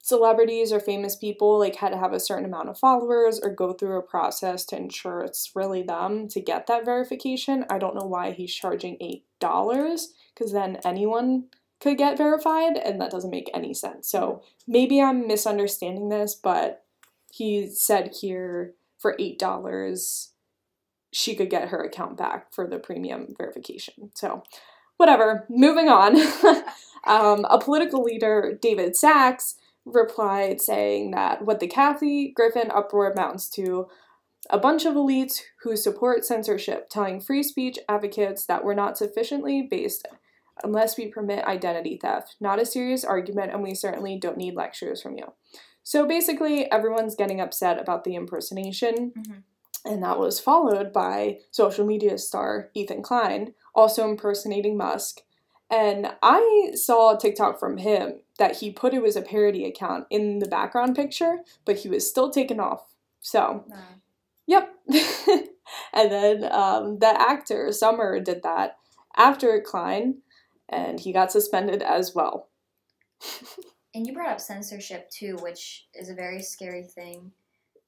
celebrities 0.00 0.72
or 0.72 0.78
famous 0.78 1.16
people 1.16 1.58
like 1.58 1.74
had 1.74 1.88
to 1.88 1.98
have 1.98 2.12
a 2.12 2.20
certain 2.20 2.44
amount 2.44 2.68
of 2.68 2.78
followers 2.78 3.40
or 3.42 3.50
go 3.52 3.72
through 3.72 3.98
a 3.98 4.02
process 4.02 4.64
to 4.66 4.76
ensure 4.76 5.22
it's 5.22 5.50
really 5.56 5.82
them 5.82 6.28
to 6.28 6.40
get 6.40 6.68
that 6.68 6.84
verification. 6.84 7.64
I 7.68 7.78
don't 7.78 7.96
know 7.96 8.06
why 8.06 8.30
he's 8.30 8.54
charging 8.54 8.96
$8 9.42 10.06
because 10.32 10.52
then 10.52 10.78
anyone 10.84 11.46
could 11.80 11.98
get 11.98 12.18
verified 12.18 12.76
and 12.76 13.00
that 13.00 13.10
doesn't 13.10 13.30
make 13.30 13.50
any 13.52 13.74
sense. 13.74 14.08
So 14.08 14.44
maybe 14.68 15.02
I'm 15.02 15.26
misunderstanding 15.26 16.08
this, 16.08 16.36
but 16.36 16.84
he 17.30 17.68
said 17.68 18.14
here 18.20 18.74
for 18.98 19.16
$8 19.18 20.28
she 21.12 21.34
could 21.34 21.50
get 21.50 21.68
her 21.68 21.82
account 21.82 22.16
back 22.16 22.52
for 22.52 22.66
the 22.66 22.78
premium 22.78 23.34
verification. 23.36 24.10
So, 24.14 24.42
whatever, 24.96 25.46
moving 25.48 25.88
on. 25.88 26.16
um, 27.06 27.46
a 27.48 27.58
political 27.58 28.02
leader, 28.02 28.58
David 28.60 28.96
Sacks, 28.96 29.54
replied 29.84 30.60
saying 30.60 31.12
that 31.12 31.44
what 31.44 31.60
the 31.60 31.66
Kathy 31.66 32.30
Griffin 32.34 32.70
uproar 32.70 33.10
amounts 33.10 33.48
to 33.50 33.88
a 34.50 34.58
bunch 34.58 34.84
of 34.84 34.94
elites 34.94 35.40
who 35.62 35.76
support 35.76 36.24
censorship, 36.24 36.88
telling 36.90 37.20
free 37.20 37.42
speech 37.42 37.78
advocates 37.88 38.44
that 38.46 38.64
we're 38.64 38.74
not 38.74 38.98
sufficiently 38.98 39.62
based 39.62 40.06
unless 40.62 40.96
we 40.96 41.08
permit 41.08 41.44
identity 41.44 41.98
theft. 42.00 42.36
Not 42.40 42.60
a 42.60 42.66
serious 42.66 43.04
argument, 43.04 43.52
and 43.52 43.62
we 43.62 43.74
certainly 43.74 44.18
don't 44.18 44.36
need 44.36 44.56
lectures 44.56 45.00
from 45.00 45.16
you. 45.16 45.32
So 45.88 46.04
basically, 46.04 46.70
everyone's 46.70 47.14
getting 47.14 47.40
upset 47.40 47.80
about 47.80 48.04
the 48.04 48.14
impersonation. 48.14 49.10
Mm-hmm. 49.16 49.90
And 49.90 50.02
that 50.02 50.18
was 50.18 50.38
followed 50.38 50.92
by 50.92 51.38
social 51.50 51.86
media 51.86 52.18
star 52.18 52.68
Ethan 52.74 53.00
Klein 53.00 53.54
also 53.74 54.06
impersonating 54.06 54.76
Musk. 54.76 55.22
And 55.70 56.14
I 56.22 56.72
saw 56.74 57.16
a 57.16 57.18
TikTok 57.18 57.58
from 57.58 57.78
him 57.78 58.20
that 58.38 58.58
he 58.58 58.70
put 58.70 58.92
it 58.92 59.00
was 59.00 59.16
a 59.16 59.22
parody 59.22 59.64
account 59.64 60.04
in 60.10 60.40
the 60.40 60.46
background 60.48 60.94
picture, 60.94 61.38
but 61.64 61.78
he 61.78 61.88
was 61.88 62.06
still 62.06 62.28
taken 62.30 62.60
off. 62.60 62.94
So, 63.22 63.64
no. 63.66 63.76
yep. 64.46 64.74
and 65.94 66.12
then 66.12 66.52
um, 66.52 66.98
the 66.98 67.18
actor 67.18 67.72
Sommer 67.72 68.20
did 68.20 68.42
that 68.42 68.76
after 69.16 69.58
Klein, 69.62 70.18
and 70.68 71.00
he 71.00 71.14
got 71.14 71.32
suspended 71.32 71.82
as 71.82 72.14
well. 72.14 72.50
and 73.98 74.06
you 74.06 74.12
brought 74.12 74.30
up 74.30 74.40
censorship 74.40 75.10
too, 75.10 75.36
which 75.42 75.86
is 75.92 76.08
a 76.08 76.14
very 76.14 76.40
scary 76.40 76.84
thing 76.84 77.32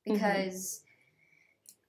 mm-hmm. 0.06 0.12
because, 0.12 0.82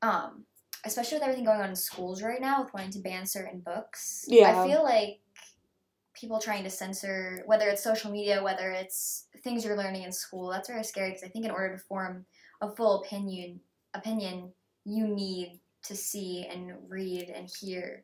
mm-hmm. 0.03 0.09
um, 0.09 0.43
especially 0.85 1.15
with 1.15 1.23
everything 1.23 1.43
going 1.43 1.59
on 1.59 1.69
in 1.69 1.75
schools 1.75 2.21
right 2.21 2.39
now 2.39 2.61
with 2.61 2.73
wanting 2.73 2.91
to 2.91 2.99
ban 2.99 3.25
certain 3.25 3.59
books. 3.59 4.25
Yeah, 4.27 4.61
I 4.61 4.67
feel 4.67 4.83
like 4.83 5.19
people 6.13 6.39
trying 6.39 6.63
to 6.63 6.69
censor 6.69 7.41
whether 7.47 7.67
it's 7.67 7.83
social 7.83 8.11
media, 8.11 8.43
whether 8.43 8.69
it's 8.69 9.25
things 9.43 9.65
you're 9.65 9.75
learning 9.75 10.03
in 10.03 10.11
school. 10.11 10.51
That's 10.51 10.69
very 10.69 10.83
scary 10.83 11.09
because 11.09 11.23
I 11.23 11.29
think 11.29 11.45
in 11.45 11.51
order 11.51 11.75
to 11.75 11.83
form 11.83 12.25
a 12.61 12.69
full 12.69 13.01
opinion, 13.01 13.59
opinion 13.95 14.51
you 14.85 15.07
need 15.07 15.59
to 15.85 15.95
see 15.95 16.45
and 16.45 16.73
read 16.87 17.31
and 17.35 17.49
hear 17.59 18.03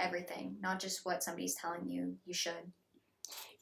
everything, 0.00 0.56
not 0.62 0.80
just 0.80 1.04
what 1.04 1.22
somebody's 1.22 1.54
telling 1.54 1.86
you 1.86 2.16
you 2.24 2.32
should. 2.32 2.72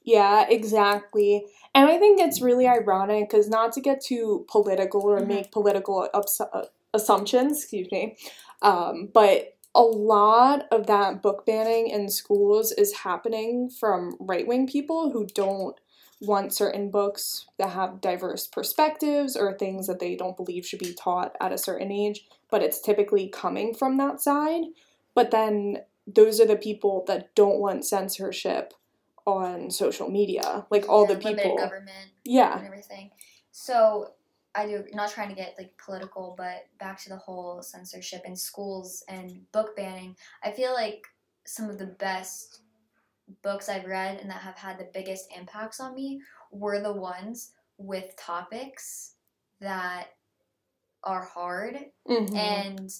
Yeah, 0.04 0.46
exactly. 0.48 1.46
And 1.74 1.88
I 1.88 1.98
think 1.98 2.20
it's 2.20 2.40
really 2.40 2.66
ironic 2.66 3.30
because 3.30 3.48
not 3.48 3.72
to 3.72 3.80
get 3.80 4.00
too 4.00 4.44
political 4.50 5.02
or 5.02 5.18
mm-hmm. 5.18 5.28
make 5.28 5.52
political 5.52 6.08
ups- 6.12 6.40
uh, 6.40 6.66
assumptions, 6.92 7.58
excuse 7.58 7.90
me. 7.90 8.16
Um, 8.62 9.08
but 9.12 9.56
a 9.74 9.82
lot 9.82 10.66
of 10.70 10.86
that 10.86 11.22
book 11.22 11.46
banning 11.46 11.88
in 11.88 12.08
schools 12.10 12.72
is 12.72 12.92
happening 12.98 13.70
from 13.70 14.16
right 14.20 14.46
wing 14.46 14.66
people 14.66 15.10
who 15.10 15.26
don't 15.26 15.78
want 16.20 16.54
certain 16.54 16.90
books 16.90 17.46
that 17.58 17.70
have 17.70 18.00
diverse 18.00 18.46
perspectives 18.46 19.36
or 19.36 19.56
things 19.56 19.86
that 19.86 19.98
they 19.98 20.14
don't 20.14 20.36
believe 20.36 20.64
should 20.64 20.78
be 20.78 20.94
taught 20.94 21.34
at 21.40 21.52
a 21.52 21.58
certain 21.58 21.90
age, 21.90 22.26
but 22.50 22.62
it's 22.62 22.80
typically 22.80 23.28
coming 23.28 23.74
from 23.74 23.96
that 23.96 24.20
side. 24.20 24.62
But 25.14 25.30
then 25.30 25.78
those 26.06 26.40
are 26.40 26.46
the 26.46 26.56
people 26.56 27.04
that 27.08 27.34
don't 27.34 27.58
want 27.58 27.84
censorship 27.84 28.74
on 29.26 29.70
social 29.70 30.10
media, 30.10 30.66
like 30.70 30.88
all 30.88 31.06
Yeah, 31.08 31.14
the 31.14 31.20
people. 31.20 31.56
government 31.56 32.10
Yeah, 32.24 32.56
and 32.56 32.66
everything. 32.66 33.10
So 33.50 34.12
I 34.54 34.66
do 34.66 34.84
not 34.92 35.10
trying 35.10 35.28
to 35.30 35.34
get 35.34 35.54
like 35.58 35.72
political, 35.78 36.34
but 36.36 36.66
back 36.78 37.00
to 37.02 37.08
the 37.08 37.16
whole 37.16 37.62
censorship 37.62 38.22
in 38.24 38.36
schools 38.36 39.04
and 39.08 39.50
book 39.52 39.76
banning. 39.76 40.16
I 40.42 40.50
feel 40.50 40.72
like 40.72 41.06
some 41.46 41.70
of 41.70 41.78
the 41.78 41.86
best 41.86 42.60
books 43.42 43.68
I've 43.68 43.86
read 43.86 44.18
and 44.20 44.30
that 44.30 44.42
have 44.42 44.56
had 44.56 44.78
the 44.78 44.90
biggest 44.92 45.28
impacts 45.36 45.80
on 45.80 45.94
me 45.94 46.20
were 46.50 46.80
the 46.80 46.92
ones 46.92 47.52
with 47.78 48.14
topics 48.16 49.14
that 49.60 50.08
are 51.02 51.24
hard 51.24 51.76
mhm. 52.08 52.36
and 52.36 52.92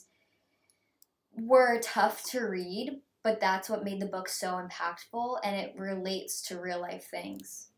were 1.35 1.81
tough 1.83 2.25
to 2.31 2.41
read, 2.41 3.01
but 3.23 3.41
that's 3.41 3.71
what 3.71 3.85
made 3.85 4.01
the 4.01 4.07
book 4.07 4.29
so 4.29 4.55
impactful 4.55 5.39
and 5.45 5.57
it 5.57 5.75
relates 5.77 6.43
to 6.43 6.61
real 6.61 6.81
life 6.81 7.07
things. 7.11 7.69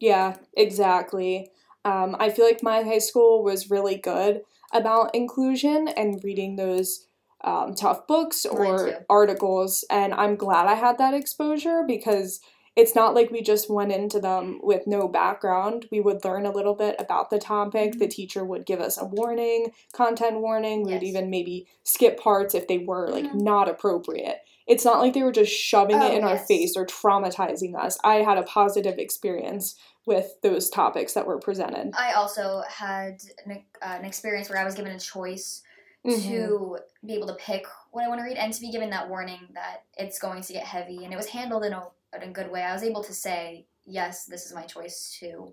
Yeah, 0.00 0.36
exactly. 0.56 1.50
Um, 1.84 2.16
I 2.18 2.30
feel 2.30 2.44
like 2.44 2.62
my 2.62 2.82
high 2.82 2.98
school 2.98 3.42
was 3.42 3.70
really 3.70 3.96
good 3.96 4.42
about 4.72 5.14
inclusion 5.14 5.88
and 5.88 6.22
reading 6.22 6.56
those 6.56 7.06
um, 7.42 7.74
tough 7.74 8.06
books 8.06 8.44
or 8.44 9.04
articles, 9.08 9.84
and 9.90 10.12
I'm 10.12 10.34
glad 10.34 10.66
I 10.66 10.74
had 10.74 10.98
that 10.98 11.14
exposure 11.14 11.84
because 11.86 12.40
it's 12.78 12.94
not 12.94 13.12
like 13.12 13.32
we 13.32 13.42
just 13.42 13.68
went 13.68 13.90
into 13.90 14.20
them 14.20 14.60
with 14.62 14.86
no 14.86 15.08
background. 15.08 15.86
We 15.90 16.00
would 16.00 16.24
learn 16.24 16.46
a 16.46 16.52
little 16.52 16.76
bit 16.76 16.94
about 17.00 17.28
the 17.28 17.40
topic. 17.40 17.98
The 17.98 18.06
teacher 18.06 18.44
would 18.44 18.64
give 18.64 18.80
us 18.80 18.96
a 18.96 19.04
warning, 19.04 19.72
content 19.92 20.40
warning. 20.40 20.84
We 20.84 20.92
would 20.92 21.02
Yes. 21.02 21.08
even 21.10 21.28
maybe 21.28 21.66
skip 21.82 22.20
parts 22.20 22.54
if 22.54 22.68
they 22.68 22.78
were 22.78 23.08
like 23.08 23.24
Mhm. 23.24 23.34
not 23.34 23.68
appropriate. 23.68 24.42
It's 24.68 24.84
not 24.84 25.00
like 25.00 25.12
they 25.12 25.24
were 25.24 25.32
just 25.32 25.50
shoving 25.50 26.00
Oh, 26.00 26.06
it 26.06 26.14
in 26.14 26.22
our 26.22 26.38
face 26.38 26.76
or 26.76 26.86
traumatizing 26.86 27.74
us. 27.74 27.98
I 28.04 28.16
had 28.22 28.38
a 28.38 28.44
positive 28.44 28.96
experience 28.98 29.74
with 30.06 30.40
those 30.42 30.70
topics 30.70 31.14
that 31.14 31.26
were 31.26 31.38
presented. 31.40 31.92
I 31.98 32.12
also 32.12 32.62
had 32.68 33.20
an, 33.44 33.64
uh, 33.82 33.96
an 33.98 34.04
experience 34.04 34.48
where 34.48 34.58
I 34.60 34.64
was 34.64 34.76
given 34.76 34.92
a 34.92 35.00
choice 35.00 35.62
Mhm. 36.06 36.22
to 36.28 36.78
be 37.04 37.14
able 37.14 37.26
to 37.26 37.34
pick 37.34 37.66
what 37.90 38.04
I 38.04 38.08
want 38.08 38.20
to 38.20 38.24
read 38.24 38.36
and 38.36 38.52
to 38.52 38.60
be 38.60 38.70
given 38.70 38.90
that 38.90 39.08
warning 39.08 39.48
that 39.54 39.82
it's 39.96 40.20
going 40.20 40.42
to 40.42 40.52
get 40.52 40.64
heavy. 40.64 41.02
And 41.04 41.12
it 41.12 41.16
was 41.16 41.26
handled 41.26 41.64
in 41.64 41.72
a, 41.72 41.88
in 42.14 42.28
a 42.28 42.32
good 42.32 42.50
way. 42.50 42.62
I 42.62 42.72
was 42.72 42.82
able 42.82 43.04
to 43.04 43.12
say, 43.12 43.66
yes, 43.84 44.24
this 44.24 44.46
is 44.46 44.54
my 44.54 44.62
choice 44.62 45.16
to 45.20 45.52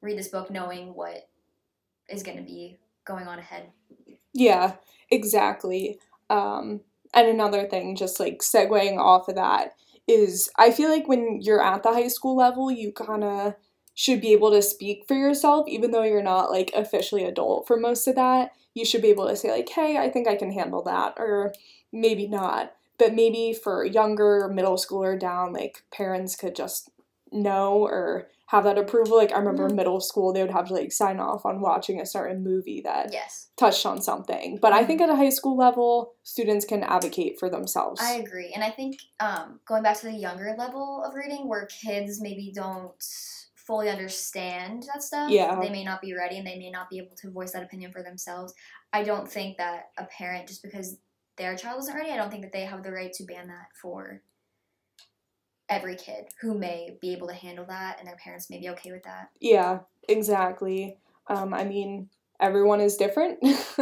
read 0.00 0.18
this 0.18 0.28
book 0.28 0.50
knowing 0.50 0.94
what 0.94 1.28
is 2.08 2.22
going 2.22 2.36
to 2.36 2.42
be 2.42 2.78
going 3.06 3.26
on 3.26 3.38
ahead. 3.38 3.70
Yeah, 4.32 4.74
exactly. 5.10 5.98
Um, 6.28 6.80
and 7.12 7.28
another 7.28 7.66
thing, 7.66 7.96
just 7.96 8.18
like 8.20 8.40
segueing 8.40 8.98
off 8.98 9.28
of 9.28 9.36
that, 9.36 9.76
is 10.06 10.50
I 10.56 10.70
feel 10.70 10.90
like 10.90 11.08
when 11.08 11.40
you're 11.40 11.62
at 11.62 11.82
the 11.82 11.92
high 11.92 12.08
school 12.08 12.36
level, 12.36 12.70
you 12.70 12.92
kind 12.92 13.24
of 13.24 13.54
should 13.94 14.20
be 14.20 14.32
able 14.32 14.50
to 14.50 14.60
speak 14.60 15.04
for 15.06 15.14
yourself, 15.14 15.66
even 15.68 15.92
though 15.92 16.02
you're 16.02 16.22
not 16.22 16.50
like 16.50 16.72
officially 16.74 17.24
adult 17.24 17.66
for 17.66 17.76
most 17.78 18.06
of 18.06 18.16
that. 18.16 18.50
You 18.74 18.84
should 18.84 19.02
be 19.02 19.08
able 19.08 19.28
to 19.28 19.36
say, 19.36 19.50
like, 19.50 19.68
hey, 19.68 19.96
I 19.96 20.10
think 20.10 20.26
I 20.26 20.34
can 20.34 20.50
handle 20.50 20.82
that, 20.82 21.14
or 21.16 21.54
maybe 21.92 22.26
not. 22.26 22.74
But 23.04 23.14
maybe 23.14 23.52
for 23.52 23.84
younger 23.84 24.48
middle 24.48 24.76
schooler 24.76 25.18
down, 25.20 25.52
like 25.52 25.84
parents 25.92 26.36
could 26.36 26.56
just 26.56 26.88
know 27.30 27.82
or 27.82 28.28
have 28.46 28.64
that 28.64 28.78
approval. 28.78 29.18
Like 29.18 29.30
I 29.32 29.38
remember 29.38 29.68
Mhm. 29.68 29.74
middle 29.74 30.00
school, 30.00 30.32
they 30.32 30.40
would 30.40 30.52
have 30.52 30.68
to 30.68 30.74
like 30.74 30.90
sign 30.90 31.20
off 31.20 31.44
on 31.44 31.60
watching 31.60 32.00
a 32.00 32.06
certain 32.06 32.42
movie 32.42 32.80
that 32.82 33.12
Yes, 33.12 33.50
touched 33.58 33.84
on 33.84 34.00
something. 34.00 34.56
But 34.56 34.72
I 34.72 34.84
think 34.86 35.02
Mm-hmm. 35.02 35.10
at 35.10 35.14
a 35.14 35.18
high 35.18 35.28
school 35.28 35.54
level, 35.56 36.14
students 36.22 36.64
can 36.64 36.82
advocate 36.82 37.38
for 37.38 37.50
themselves. 37.50 38.00
I 38.02 38.14
agree. 38.14 38.52
And 38.54 38.64
I 38.64 38.70
think 38.70 38.96
um, 39.20 39.60
going 39.66 39.82
back 39.82 39.98
to 39.98 40.06
the 40.06 40.12
younger 40.12 40.54
level 40.56 41.02
of 41.04 41.14
reading 41.14 41.46
where 41.46 41.66
kids 41.66 42.22
maybe 42.22 42.52
don't 42.54 42.94
fully 43.54 43.88
understand 43.90 44.84
that 44.94 45.02
stuff, 45.02 45.30
Yeah. 45.30 45.58
they 45.60 45.70
may 45.70 45.84
not 45.84 46.00
be 46.00 46.14
ready 46.14 46.38
and 46.38 46.46
they 46.46 46.58
may 46.58 46.70
not 46.70 46.88
be 46.90 46.98
able 46.98 47.16
to 47.16 47.30
voice 47.30 47.52
that 47.52 47.62
opinion 47.62 47.92
for 47.92 48.02
themselves. 48.02 48.54
I 48.92 49.02
don't 49.02 49.30
think 49.30 49.56
that 49.58 49.90
a 49.98 50.04
parent, 50.04 50.46
just 50.48 50.62
because 50.62 50.98
their 51.36 51.56
child 51.56 51.80
isn't 51.82 51.94
ready, 51.94 52.10
I 52.10 52.16
don't 52.16 52.30
think 52.30 52.42
that 52.42 52.52
they 52.52 52.64
have 52.64 52.82
the 52.82 52.92
right 52.92 53.12
to 53.14 53.24
ban 53.24 53.48
that 53.48 53.68
for 53.80 54.22
every 55.68 55.96
kid 55.96 56.26
who 56.40 56.54
may 56.54 56.96
be 57.00 57.12
able 57.12 57.26
to 57.26 57.34
handle 57.34 57.64
that 57.66 57.98
and 57.98 58.06
their 58.06 58.16
parents 58.16 58.50
may 58.50 58.58
be 58.60 58.68
okay 58.70 58.92
with 58.92 59.02
that. 59.04 59.30
yeah, 59.40 59.80
exactly. 60.08 60.98
Um, 61.26 61.54
I 61.54 61.64
mean, 61.64 62.10
everyone 62.38 62.80
is 62.80 62.96
different. 62.96 63.38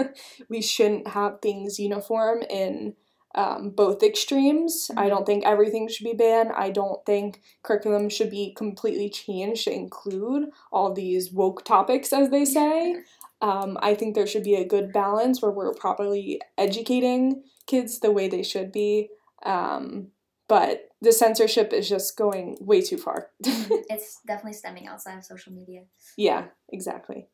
we 0.48 0.62
shouldn't 0.62 1.08
have 1.08 1.40
things 1.40 1.78
uniform 1.80 2.42
in 2.48 2.94
um, 3.34 3.70
both 3.70 4.02
extremes. 4.02 4.90
I 4.96 5.06
Mhm. 5.06 5.08
don't 5.08 5.26
think 5.26 5.44
everything 5.44 5.88
should 5.88 6.04
be 6.04 6.12
banned. 6.12 6.52
I 6.54 6.70
don't 6.70 7.04
think 7.04 7.40
curriculum 7.62 8.08
should 8.10 8.30
be 8.30 8.52
completely 8.54 9.08
changed 9.08 9.64
to 9.64 9.72
include 9.72 10.50
all 10.70 10.92
these 10.92 11.32
woke 11.32 11.64
topics, 11.64 12.12
as 12.12 12.30
they 12.30 12.44
say. 12.44 13.02
Um, 13.42 13.76
I 13.82 13.94
think 13.94 14.14
there 14.14 14.26
should 14.26 14.44
be 14.44 14.54
a 14.54 14.66
good 14.66 14.92
balance 14.92 15.42
where 15.42 15.50
we're 15.50 15.74
properly 15.74 16.40
educating 16.56 17.42
kids 17.66 17.98
the 17.98 18.12
way 18.12 18.28
they 18.28 18.44
should 18.44 18.72
be. 18.72 19.10
Um, 19.44 20.12
but 20.48 20.88
the 21.00 21.12
censorship 21.12 21.72
is 21.72 21.88
just 21.88 22.16
going 22.16 22.56
way 22.60 22.80
too 22.80 22.96
far. 22.96 23.30
it's 23.40 24.20
definitely 24.26 24.52
stemming 24.52 24.86
outside 24.86 25.18
of 25.18 25.24
social 25.24 25.52
media. 25.52 25.82
yeah, 26.16 26.46
exactly. 26.70 27.26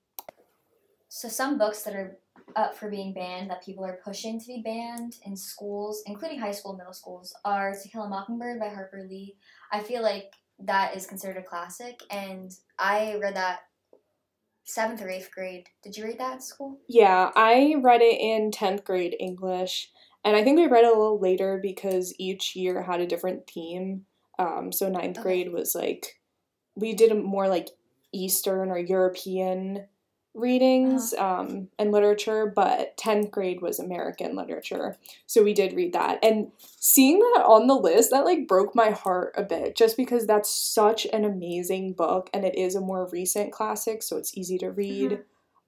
So 1.11 1.29
some 1.29 1.59
books 1.59 1.83
that 1.83 1.95
are 1.95 2.19
up 2.57 2.77
for 2.77 2.91
being 2.91 3.13
banned 3.13 3.51
that 3.51 3.65
people 3.65 3.85
are 3.85 4.01
pushing 4.05 4.39
to 4.41 4.47
be 4.47 4.63
banned 4.65 5.17
in 5.25 5.37
schools, 5.37 6.03
including 6.07 6.39
high 6.39 6.53
school, 6.53 6.73
and 6.73 6.79
middle 6.79 6.93
schools, 6.93 7.35
are 7.45 7.75
To 7.75 7.89
Kill 7.89 8.03
a 8.03 8.09
Mockingbird 8.09 8.61
by 8.61 8.69
Harper 8.69 9.07
Lee. 9.09 9.37
I 9.73 9.81
feel 9.81 10.03
like 10.03 10.33
that 10.61 10.97
is 10.97 11.07
considered 11.07 11.39
a 11.39 11.43
classic, 11.43 12.01
and 12.11 12.51
I 12.79 13.17
read 13.21 13.37
that 13.37 13.61
seventh 14.69 15.01
or 15.01 15.09
eighth 15.09 15.31
grade. 15.31 15.69
Did 15.83 15.97
you 15.97 16.05
read 16.05 16.19
that 16.19 16.35
in 16.35 16.41
school? 16.41 16.79
Yeah, 16.89 17.31
I 17.35 17.77
read 17.81 18.03
it 18.03 18.21
in 18.21 18.51
10th 18.51 18.85
grade 18.85 19.17
English, 19.19 19.91
and 20.25 20.37
I 20.37 20.45
think 20.45 20.59
we 20.59 20.67
read 20.67 20.85
it 20.85 20.95
a 20.95 20.99
little 20.99 21.19
later 21.19 21.59
because 21.63 22.15
each 22.19 22.55
year 22.55 22.83
had 22.83 23.01
a 23.01 23.07
different 23.07 23.49
theme. 23.49 24.05
Um, 24.39 24.71
so 24.71 24.89
ninth 24.89 25.19
Okay. 25.19 25.23
grade 25.23 25.53
was 25.53 25.75
like, 25.75 26.21
we 26.77 26.93
did 26.95 27.11
a 27.11 27.15
more 27.15 27.49
like 27.49 27.69
Eastern 28.13 28.71
or 28.71 28.79
European 28.79 29.87
readings 30.35 31.15
um, 31.15 31.69
and 31.79 31.91
literature, 31.91 32.53
but 32.55 32.97
10th 32.97 33.31
grade 33.31 33.61
was 33.61 33.79
American 33.79 34.37
literature. 34.37 34.97
So 35.27 35.43
we 35.43 35.53
did 35.53 35.73
read 35.75 35.93
that. 35.95 36.19
And 36.23 36.53
seeing 36.79 37.19
that 37.19 37.45
on 37.47 37.67
the 37.67 37.75
list, 37.75 38.11
that 38.11 38.25
like 38.25 38.47
broke 38.47 38.75
my 38.75 38.91
heart 38.91 39.35
a 39.37 39.43
bit 39.43 39.77
just 39.77 39.97
because 39.97 40.27
that's 40.27 40.51
such 40.51 41.07
an 41.13 41.25
amazing 41.25 41.95
book 41.95 42.31
and 42.33 42.45
it 42.45 42.57
is 42.57 42.75
a 42.75 42.81
more 42.81 43.09
recent 43.11 43.53
classic, 43.53 44.03
so 44.03 44.17
it's 44.17 44.37
easy 44.37 44.59
to 44.59 44.71
read. 44.71 45.21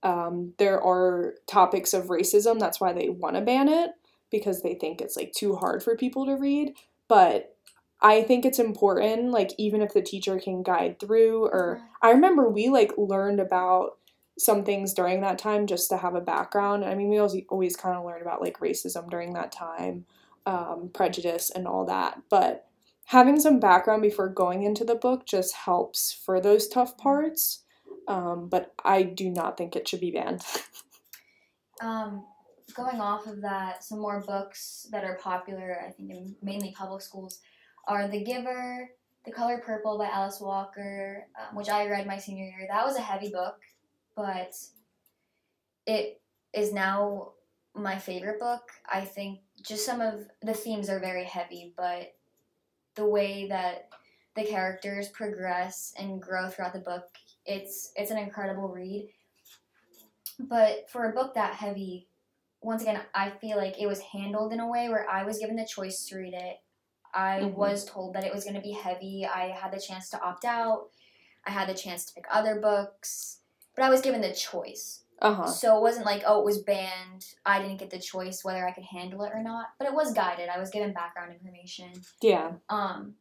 Um, 0.02 0.54
there 0.58 0.82
are 0.82 1.34
topics 1.46 1.92
of 1.92 2.06
racism, 2.06 2.58
that's 2.58 2.80
why 2.80 2.92
they 2.92 3.08
want 3.08 3.36
to 3.36 3.42
ban 3.42 3.68
it 3.68 3.90
because 4.30 4.62
they 4.62 4.74
think 4.74 5.00
it's 5.00 5.16
like 5.16 5.32
too 5.32 5.56
hard 5.56 5.82
for 5.82 5.96
people 5.96 6.24
to 6.26 6.36
read. 6.36 6.74
But 7.08 7.56
I 8.02 8.22
think 8.22 8.44
it's 8.44 8.58
important, 8.58 9.30
like, 9.30 9.50
even 9.58 9.82
if 9.82 9.92
the 9.92 10.00
teacher 10.00 10.38
can 10.38 10.62
guide 10.62 10.98
through, 10.98 11.46
or 11.46 11.82
I 12.00 12.12
remember 12.12 12.48
we 12.48 12.68
like 12.68 12.92
learned 12.96 13.40
about 13.40 13.98
some 14.40 14.64
things 14.64 14.94
during 14.94 15.20
that 15.20 15.38
time 15.38 15.66
just 15.66 15.90
to 15.90 15.98
have 15.98 16.14
a 16.14 16.20
background. 16.20 16.84
I 16.84 16.94
mean, 16.94 17.10
we 17.10 17.18
always 17.18 17.42
always 17.48 17.76
kind 17.76 17.96
of 17.96 18.04
learn 18.04 18.22
about 18.22 18.40
like 18.40 18.58
racism 18.58 19.10
during 19.10 19.34
that 19.34 19.52
time, 19.52 20.06
um, 20.46 20.90
prejudice, 20.92 21.50
and 21.50 21.68
all 21.68 21.84
that. 21.86 22.22
But 22.30 22.66
having 23.06 23.38
some 23.38 23.60
background 23.60 24.02
before 24.02 24.28
going 24.28 24.62
into 24.62 24.84
the 24.84 24.94
book 24.94 25.26
just 25.26 25.54
helps 25.54 26.12
for 26.12 26.40
those 26.40 26.68
tough 26.68 26.96
parts. 26.96 27.64
Um, 28.08 28.48
but 28.48 28.72
I 28.84 29.02
do 29.02 29.28
not 29.30 29.58
think 29.58 29.76
it 29.76 29.86
should 29.86 30.00
be 30.00 30.10
banned. 30.10 30.42
Um, 31.82 32.26
going 32.74 33.00
off 33.00 33.26
of 33.26 33.40
that, 33.40 33.82
some 33.82 34.00
more 34.00 34.20
books 34.20 34.86
that 34.90 35.02
are 35.02 35.16
popular, 35.16 35.82
I 35.86 35.90
think 35.92 36.10
in 36.10 36.36
mainly 36.42 36.72
public 36.72 37.02
schools, 37.02 37.40
are 37.88 38.06
The 38.06 38.22
Giver, 38.22 38.90
The 39.24 39.32
Color 39.32 39.62
Purple 39.64 39.96
by 39.98 40.08
Alice 40.10 40.40
Walker, 40.40 41.26
um, 41.40 41.56
which 41.56 41.70
I 41.70 41.88
read 41.88 42.06
my 42.06 42.18
senior 42.18 42.44
year. 42.44 42.68
That 42.70 42.84
was 42.84 42.96
a 42.96 43.00
heavy 43.00 43.30
book, 43.30 43.56
but 44.20 44.54
it 45.86 46.20
is 46.52 46.72
now 46.72 47.32
my 47.74 47.96
favorite 47.98 48.38
book. 48.38 48.70
I 48.90 49.00
think 49.00 49.40
just 49.62 49.86
some 49.86 50.02
of 50.02 50.26
the 50.42 50.52
themes 50.52 50.90
are 50.90 51.00
very 51.00 51.24
heavy, 51.24 51.72
but 51.76 52.14
the 52.96 53.06
way 53.06 53.48
that 53.48 53.88
the 54.36 54.44
characters 54.44 55.08
progress 55.08 55.94
and 55.98 56.20
grow 56.20 56.48
throughout 56.48 56.74
the 56.74 56.80
book, 56.80 57.06
it's 57.46 57.92
it's 57.96 58.10
an 58.10 58.18
incredible 58.18 58.68
read. 58.68 59.08
But 60.38 60.90
for 60.90 61.08
a 61.08 61.14
book 61.14 61.34
that 61.34 61.54
heavy, 61.54 62.08
once 62.60 62.82
again, 62.82 63.00
I 63.14 63.30
feel 63.30 63.56
like 63.56 63.80
it 63.80 63.86
was 63.86 64.00
handled 64.00 64.52
in 64.52 64.60
a 64.60 64.68
way 64.68 64.90
where 64.90 65.08
I 65.08 65.22
was 65.22 65.38
given 65.38 65.56
the 65.56 65.66
choice 65.66 66.06
to 66.06 66.18
read 66.18 66.34
it. 66.34 66.60
I 67.14 67.40
Mhm. 67.40 67.54
was 67.54 67.86
told 67.86 68.14
that 68.14 68.24
it 68.24 68.34
was 68.34 68.44
going 68.44 68.54
to 68.54 68.60
be 68.60 68.72
heavy. 68.72 69.26
I 69.26 69.48
had 69.48 69.72
the 69.72 69.80
chance 69.80 70.10
to 70.10 70.20
opt 70.20 70.44
out. 70.44 70.90
I 71.44 71.50
had 71.50 71.68
the 71.68 71.74
chance 71.74 72.04
to 72.04 72.14
pick 72.14 72.26
other 72.30 72.60
books, 72.60 73.39
but 73.80 73.86
I 73.86 73.90
was 73.90 74.02
given 74.02 74.20
the 74.20 74.34
choice. 74.34 75.04
Uh 75.22 75.34
huh. 75.34 75.46
So 75.46 75.76
it 75.78 75.80
wasn't 75.80 76.04
like, 76.04 76.22
oh, 76.26 76.40
it 76.40 76.44
was 76.44 76.58
banned. 76.58 77.24
I 77.46 77.60
didn't 77.60 77.78
get 77.78 77.88
the 77.88 77.98
choice 77.98 78.44
whether 78.44 78.66
I 78.68 78.72
could 78.72 78.84
handle 78.84 79.22
it 79.22 79.32
or 79.34 79.42
not, 79.42 79.68
but 79.78 79.88
it 79.88 79.94
was 79.94 80.12
guided. 80.12 80.50
I 80.50 80.58
was 80.58 80.68
given 80.68 80.92
background 80.92 81.32
information. 81.32 81.88
Yeah. 82.22 82.52
Um, 82.68 83.14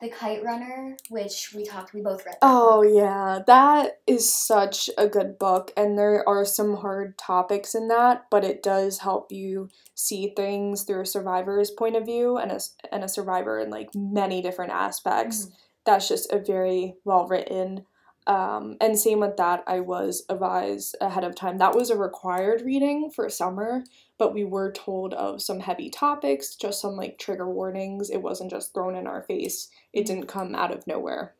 The 0.00 0.08
Kite 0.08 0.44
Runner, 0.44 0.96
which 1.10 1.52
we 1.52 1.64
talked, 1.64 1.94
we 1.94 2.00
both 2.00 2.24
read. 2.24 2.36
Oh 2.42 2.82
book. 2.84 2.92
yeah, 2.94 3.40
that 3.48 3.98
is 4.06 4.32
such 4.32 4.88
a 4.96 5.08
good 5.08 5.36
book, 5.36 5.72
and 5.76 5.98
there 5.98 6.28
are 6.28 6.44
some 6.44 6.76
hard 6.76 7.18
topics 7.18 7.74
in 7.74 7.88
that, 7.88 8.26
but 8.30 8.44
it 8.44 8.62
does 8.62 8.98
help 8.98 9.32
you 9.32 9.68
see 9.96 10.32
things 10.36 10.84
through 10.84 11.00
a 11.02 11.06
survivor's 11.06 11.72
point 11.72 11.96
of 11.96 12.04
view 12.04 12.36
and 12.38 12.52
a 12.52 12.60
and 12.92 13.02
a 13.02 13.08
survivor 13.08 13.58
in 13.58 13.70
like 13.70 13.90
many 13.96 14.42
different 14.42 14.70
aspects. 14.70 15.46
Mhm. 15.46 15.52
That's 15.86 16.08
just 16.08 16.32
a 16.32 16.38
very 16.38 16.94
well 17.04 17.26
written. 17.26 17.84
Um, 18.28 18.76
and 18.82 18.98
same 18.98 19.20
with 19.20 19.38
that, 19.38 19.64
I 19.66 19.80
was 19.80 20.24
advised 20.28 20.94
ahead 21.00 21.24
of 21.24 21.34
time. 21.34 21.56
That 21.56 21.74
was 21.74 21.88
a 21.88 21.96
required 21.96 22.60
reading 22.60 23.10
for 23.10 23.28
summer, 23.30 23.84
but 24.18 24.34
we 24.34 24.44
were 24.44 24.70
told 24.70 25.14
of 25.14 25.40
some 25.40 25.60
heavy 25.60 25.88
topics, 25.88 26.54
just 26.54 26.82
some 26.82 26.94
like 26.94 27.18
trigger 27.18 27.50
warnings. 27.50 28.10
It 28.10 28.20
wasn't 28.20 28.50
just 28.50 28.74
thrown 28.74 28.94
in 28.96 29.06
our 29.06 29.22
face. 29.22 29.70
It 29.94 30.04
didn't 30.04 30.26
come 30.26 30.54
out 30.54 30.70
of 30.70 30.86
nowhere. 30.86 31.34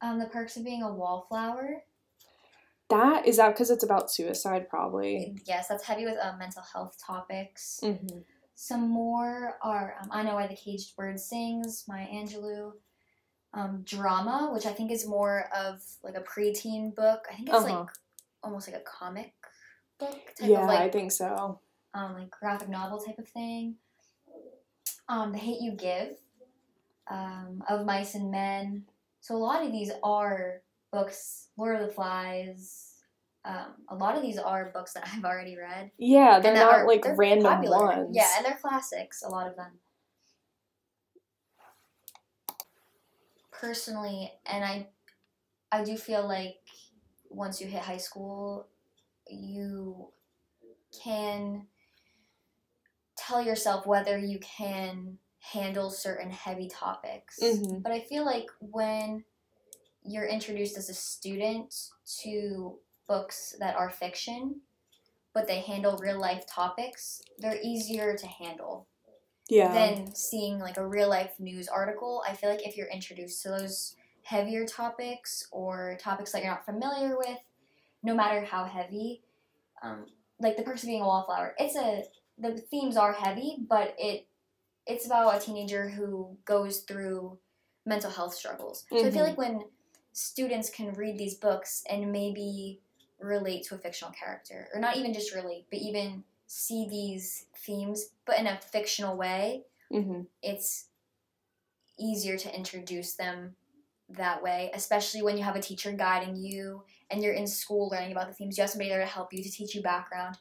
Um, 0.00 0.20
The 0.20 0.26
Perks 0.26 0.56
of 0.56 0.64
Being 0.64 0.84
a 0.84 0.94
Wallflower. 0.94 1.82
That 2.88 3.26
is 3.26 3.38
that 3.38 3.48
because 3.48 3.70
it's 3.70 3.84
about 3.84 4.12
suicide, 4.12 4.68
probably. 4.68 5.36
Yes, 5.44 5.66
that's 5.68 5.84
heavy 5.84 6.04
with 6.04 6.18
uh, 6.22 6.36
mental 6.38 6.62
health 6.62 6.98
topics. 7.04 7.80
Mm-hmm. 7.82 8.18
Some 8.54 8.88
more 8.88 9.56
are 9.62 9.96
um, 10.02 10.08
I 10.12 10.22
Know 10.22 10.34
Why 10.34 10.46
the 10.46 10.56
Caged 10.56 10.94
Bird 10.96 11.18
Sings, 11.18 11.84
Maya 11.88 12.06
Angelou. 12.06 12.72
Um, 13.52 13.82
drama, 13.82 14.50
which 14.54 14.64
I 14.64 14.72
think 14.72 14.92
is 14.92 15.06
more 15.08 15.48
of 15.56 15.82
like 16.04 16.14
a 16.16 16.20
preteen 16.20 16.94
book. 16.94 17.26
I 17.30 17.34
think 17.34 17.48
it's 17.48 17.56
Uh-huh. 17.58 17.80
like 17.80 17.88
almost 18.44 18.68
like 18.68 18.76
a 18.80 18.84
comic 18.84 19.34
book 19.98 20.12
type 20.38 20.48
Yeah, 20.48 20.60
of 20.62 20.68
like 20.68 20.78
I 20.80 20.88
think 20.88 21.10
so. 21.10 21.58
um, 21.94 22.14
like 22.14 22.30
graphic 22.30 22.68
novel 22.68 22.98
type 23.00 23.18
of 23.18 23.26
thing. 23.28 23.74
Um, 25.08 25.32
the 25.32 25.38
Hate 25.38 25.60
You 25.60 25.72
Give, 25.72 26.16
um, 27.08 27.64
Of 27.68 27.84
Mice 27.84 28.14
and 28.14 28.30
Men. 28.30 28.84
So 29.20 29.34
a 29.34 29.38
lot 29.38 29.64
of 29.66 29.72
these 29.72 29.90
are 30.04 30.62
books. 30.92 31.48
Lord 31.56 31.80
of 31.80 31.86
the 31.88 31.92
Flies. 31.92 32.86
Um, 33.44 33.74
a 33.88 33.94
lot 33.96 34.14
of 34.16 34.22
these 34.22 34.38
are 34.38 34.70
books 34.72 34.92
that 34.92 35.08
I've 35.12 35.24
already 35.24 35.56
read. 35.56 35.90
Yeah, 35.98 36.38
they're 36.38 36.54
not 36.54 36.72
are- 36.72 36.86
like 36.86 37.02
they're 37.02 37.16
random 37.16 37.52
popular. 37.52 37.78
ones. 37.86 38.10
Yeah, 38.16 38.28
and 38.36 38.46
they're 38.46 38.58
classics. 38.62 39.22
A 39.22 39.28
lot 39.28 39.48
of 39.48 39.56
them. 39.56 39.72
Personally, 43.60 44.32
and 44.46 44.64
I, 44.64 44.88
I 45.70 45.84
do 45.84 45.98
feel 45.98 46.26
like 46.26 46.56
once 47.28 47.60
you 47.60 47.66
hit 47.66 47.82
high 47.82 47.98
school, 47.98 48.68
you 49.28 50.08
can 51.04 51.66
tell 53.18 53.42
yourself 53.42 53.86
whether 53.86 54.16
you 54.16 54.38
can 54.38 55.18
handle 55.40 55.90
certain 55.90 56.30
heavy 56.30 56.68
topics. 56.68 57.38
Mhm. 57.38 57.82
But 57.82 57.92
I 57.92 58.00
feel 58.00 58.24
like 58.24 58.48
when 58.60 59.24
you're 60.02 60.26
introduced 60.26 60.78
as 60.78 60.88
a 60.88 60.94
student 60.94 61.90
to 62.22 62.78
books 63.06 63.54
that 63.58 63.76
are 63.76 63.90
fiction, 63.90 64.62
but 65.34 65.46
they 65.46 65.60
handle 65.60 65.98
real 65.98 66.18
life 66.18 66.46
topics, 66.46 67.20
they're 67.38 67.60
easier 67.62 68.16
to 68.16 68.26
handle 68.26 68.88
yeah. 69.50 69.72
than 69.72 70.14
seeing 70.14 70.58
like 70.58 70.76
a 70.76 70.86
real 70.86 71.08
life 71.08 71.32
news 71.38 71.68
article. 71.68 72.22
I 72.28 72.34
feel 72.34 72.50
like 72.50 72.66
if 72.66 72.76
you're 72.76 72.88
introduced 72.88 73.42
to 73.42 73.50
those 73.50 73.96
heavier 74.22 74.64
topics 74.66 75.48
or 75.52 75.96
topics 76.00 76.32
that 76.32 76.42
you're 76.42 76.52
not 76.52 76.64
familiar 76.64 77.16
with, 77.16 77.38
no 78.02 78.14
matter 78.14 78.44
how 78.44 78.64
heavy, 78.64 79.22
um, 79.82 80.06
like 80.40 80.56
the 80.56 80.62
person 80.62 80.88
being 80.88 81.02
a 81.02 81.06
wallflower, 81.06 81.54
it's 81.58 81.76
a 81.76 82.04
the 82.38 82.56
themes 82.70 82.96
are 82.96 83.12
heavy, 83.12 83.58
but 83.68 83.94
it 83.98 84.26
it's 84.86 85.06
about 85.06 85.36
a 85.36 85.44
teenager 85.44 85.88
who 85.88 86.36
goes 86.44 86.80
through 86.80 87.38
mental 87.86 88.10
health 88.10 88.34
struggles. 88.34 88.84
So 88.90 89.06
I 89.06 89.10
feel 89.10 89.22
Mhm. 89.22 89.28
like 89.28 89.38
when 89.38 89.64
students 90.12 90.70
can 90.70 90.92
read 90.94 91.18
these 91.18 91.34
books 91.34 91.84
and 91.88 92.10
maybe 92.12 92.80
relate 93.20 93.64
to 93.64 93.74
a 93.74 93.78
fictional 93.78 94.12
character, 94.12 94.68
or 94.74 94.80
not 94.80 94.96
even 94.96 95.12
just 95.12 95.34
relate, 95.34 95.66
but 95.70 95.80
even 95.80 96.24
see 96.52 96.88
these 96.90 97.46
themes, 97.56 98.08
but 98.26 98.36
in 98.36 98.48
a 98.48 98.58
fictional 98.72 99.16
way, 99.16 99.62
hmm 99.88 100.22
it's 100.42 100.86
easier 101.96 102.36
to 102.36 102.54
introduce 102.54 103.14
them 103.14 103.54
that 104.08 104.42
way, 104.42 104.70
especially 104.74 105.22
when 105.22 105.36
you 105.38 105.44
have 105.44 105.54
a 105.54 105.62
teacher 105.62 105.92
guiding 105.92 106.34
you 106.34 106.82
and 107.08 107.22
you're 107.22 107.34
in 107.34 107.46
school 107.46 107.88
learning 107.88 108.10
about 108.10 108.26
the 108.26 108.34
themes. 108.34 108.58
You 108.58 108.62
have 108.62 108.70
somebody 108.70 108.90
there 108.90 108.98
to 108.98 109.06
help 109.06 109.32
you, 109.32 109.44
to 109.44 109.50
teach 109.50 109.76
you 109.76 109.82
background, 109.82 110.38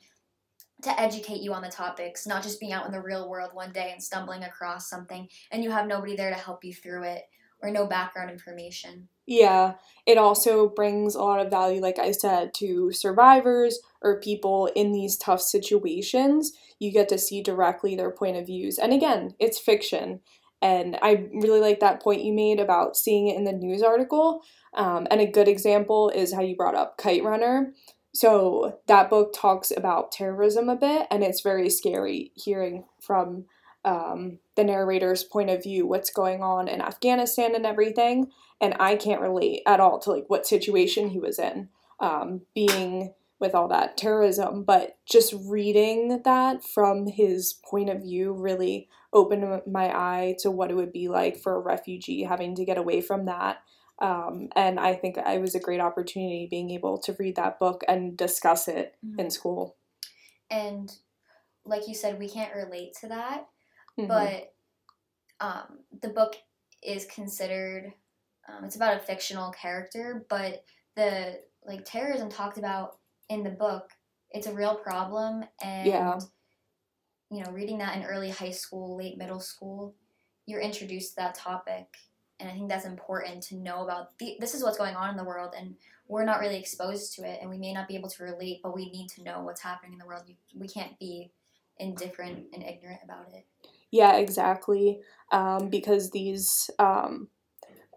to 0.81 0.99
educate 0.99 1.41
you 1.41 1.53
on 1.53 1.61
the 1.61 1.69
topics, 1.69 2.25
not 2.25 2.41
just 2.41 2.59
being 2.59 2.73
out 2.73 2.87
in 2.87 2.91
the 2.91 3.01
real 3.01 3.29
world 3.29 3.51
one 3.53 3.71
day 3.71 3.91
and 3.91 4.01
stumbling 4.01 4.43
across 4.43 4.89
something 4.89 5.27
and 5.51 5.63
you 5.63 5.69
have 5.69 5.85
nobody 5.85 6.15
there 6.15 6.31
to 6.31 6.35
help 6.35 6.63
you 6.63 6.73
through 6.73 7.03
it 7.03 7.25
or 7.61 7.69
no 7.69 7.85
background 7.85 8.31
information. 8.31 9.07
Yeah, 9.29 9.73
it 10.07 10.17
also 10.17 10.67
brings 10.67 11.13
a 11.13 11.21
lot 11.21 11.39
of 11.39 11.51
value, 11.51 11.79
like 11.81 11.99
I 11.99 12.09
said, 12.09 12.51
to 12.55 12.91
survivors 12.91 13.79
or 14.01 14.19
people 14.19 14.71
in 14.75 14.91
these 14.91 15.17
tough 15.17 15.39
situations. 15.39 16.51
You 16.79 16.91
get 16.91 17.09
to 17.09 17.19
see 17.19 17.43
directly 17.43 17.95
their 17.95 18.09
point 18.09 18.37
of 18.37 18.47
views. 18.47 18.79
And 18.79 18.91
again, 18.91 19.35
it's 19.37 19.59
fiction. 19.59 20.21
And 20.63 20.97
I 21.03 21.29
really 21.31 21.59
like 21.59 21.79
that 21.79 22.01
point 22.01 22.23
you 22.23 22.33
made 22.33 22.59
about 22.59 22.97
seeing 22.97 23.27
it 23.27 23.37
in 23.37 23.43
the 23.43 23.51
news 23.51 23.83
article. 23.83 24.41
Um, 24.73 25.05
and 25.11 25.21
a 25.21 25.27
good 25.27 25.47
example 25.47 26.09
is 26.09 26.33
how 26.33 26.41
you 26.41 26.55
brought 26.55 26.73
up 26.73 26.97
Kite 26.97 27.23
Runner. 27.23 27.71
So 28.15 28.79
that 28.87 29.11
book 29.11 29.31
talks 29.35 29.69
about 29.69 30.11
terrorism 30.11 30.69
a 30.69 30.75
bit, 30.75 31.05
and 31.11 31.23
it's 31.23 31.41
very 31.41 31.69
scary 31.69 32.31
hearing 32.33 32.85
from 32.99 33.45
um, 33.85 34.39
the 34.55 34.63
narrator's 34.63 35.23
point 35.23 35.49
of 35.49 35.63
view 35.63 35.87
what's 35.87 36.09
going 36.09 36.43
on 36.43 36.67
in 36.67 36.81
Afghanistan 36.81 37.55
and 37.55 37.65
everything 37.65 38.31
and 38.61 38.75
I 38.79 38.95
can't 38.95 39.21
relate 39.21 39.61
at 39.65 39.79
all 39.79 39.99
to 39.99 40.11
like 40.11 40.25
what 40.27 40.47
situation 40.47 41.09
he 41.09 41.19
was 41.19 41.39
in, 41.39 41.69
um, 41.99 42.41
being 42.53 43.13
with 43.39 43.55
all 43.55 43.69
that 43.69 43.95
terrorism. 43.95 44.63
But 44.63 44.97
just 45.05 45.33
reading 45.45 46.21
that 46.23 46.63
from 46.63 47.07
his 47.07 47.53
point 47.69 47.89
of 47.89 48.01
view 48.01 48.33
really 48.33 48.89
opened 49.13 49.61
my 49.65 49.89
eye 49.95 50.35
to 50.39 50.51
what 50.51 50.71
it 50.71 50.75
would 50.75 50.91
be 50.91 51.07
like 51.07 51.37
for 51.37 51.55
a 51.55 51.59
refugee 51.59 52.23
having 52.23 52.55
to 52.55 52.65
get 52.65 52.77
away 52.77 53.01
from 53.01 53.25
that. 53.25 53.61
Um, 54.01 54.49
and 54.55 54.79
I 54.79 54.93
think 54.93 55.17
it 55.17 55.41
was 55.41 55.55
a 55.55 55.59
great 55.59 55.81
opportunity 55.81 56.47
being 56.49 56.71
able 56.71 56.99
to 56.99 57.15
read 57.17 57.35
that 57.37 57.59
book 57.59 57.83
and 57.87 58.15
discuss 58.15 58.67
it 58.67 58.95
in 59.17 59.29
school. 59.29 59.75
And 60.49 60.91
like 61.65 61.87
you 61.87 61.95
said, 61.95 62.19
we 62.19 62.29
can't 62.29 62.55
relate 62.55 62.93
to 63.01 63.07
that, 63.09 63.47
Mhm. 63.99 64.07
but 64.07 64.53
um, 65.41 65.79
the 66.01 66.09
book 66.09 66.35
is 66.81 67.05
considered 67.05 67.93
um, 68.47 68.63
it's 68.65 68.75
about 68.75 68.95
a 68.97 68.99
fictional 68.99 69.51
character 69.51 70.25
but 70.29 70.63
the 70.95 71.39
like 71.65 71.85
terrorism 71.85 72.29
talked 72.29 72.57
about 72.57 72.97
in 73.29 73.43
the 73.43 73.49
book 73.49 73.91
it's 74.31 74.47
a 74.47 74.53
real 74.53 74.75
problem 74.75 75.43
and 75.61 75.87
Yeah. 75.87 76.19
you 77.29 77.43
know 77.43 77.51
reading 77.51 77.77
that 77.79 77.95
in 77.95 78.03
early 78.03 78.29
high 78.29 78.51
school 78.51 78.95
late 78.97 79.17
middle 79.17 79.39
school 79.39 79.95
you're 80.45 80.61
introduced 80.61 81.11
to 81.11 81.15
that 81.17 81.35
topic 81.35 81.87
and 82.39 82.49
i 82.49 82.53
think 82.53 82.69
that's 82.69 82.85
important 82.85 83.43
to 83.43 83.55
know 83.55 83.83
about 83.83 84.17
the, 84.17 84.37
this 84.39 84.55
is 84.55 84.63
what's 84.63 84.77
going 84.77 84.95
on 84.95 85.09
in 85.09 85.17
the 85.17 85.23
world 85.23 85.53
and 85.57 85.75
we're 86.07 86.25
not 86.25 86.39
really 86.39 86.57
exposed 86.57 87.13
to 87.15 87.23
it 87.23 87.39
and 87.41 87.49
we 87.49 87.57
may 87.57 87.71
not 87.73 87.87
be 87.87 87.95
able 87.95 88.09
to 88.09 88.23
relate 88.23 88.61
but 88.63 88.73
we 88.75 88.89
need 88.91 89.07
to 89.09 89.21
know 89.23 89.41
what's 89.43 89.61
happening 89.61 89.93
in 89.93 89.99
the 89.99 90.05
world 90.05 90.23
we 90.55 90.67
can't 90.67 90.97
be 90.99 91.31
indifferent 91.77 92.45
and 92.53 92.63
ignorant 92.63 92.99
about 93.03 93.27
it 93.33 93.45
Yeah, 93.91 94.17
exactly. 94.17 94.99
Um, 95.31 95.69
because 95.69 96.11
these 96.11 96.69
um, 96.79 97.29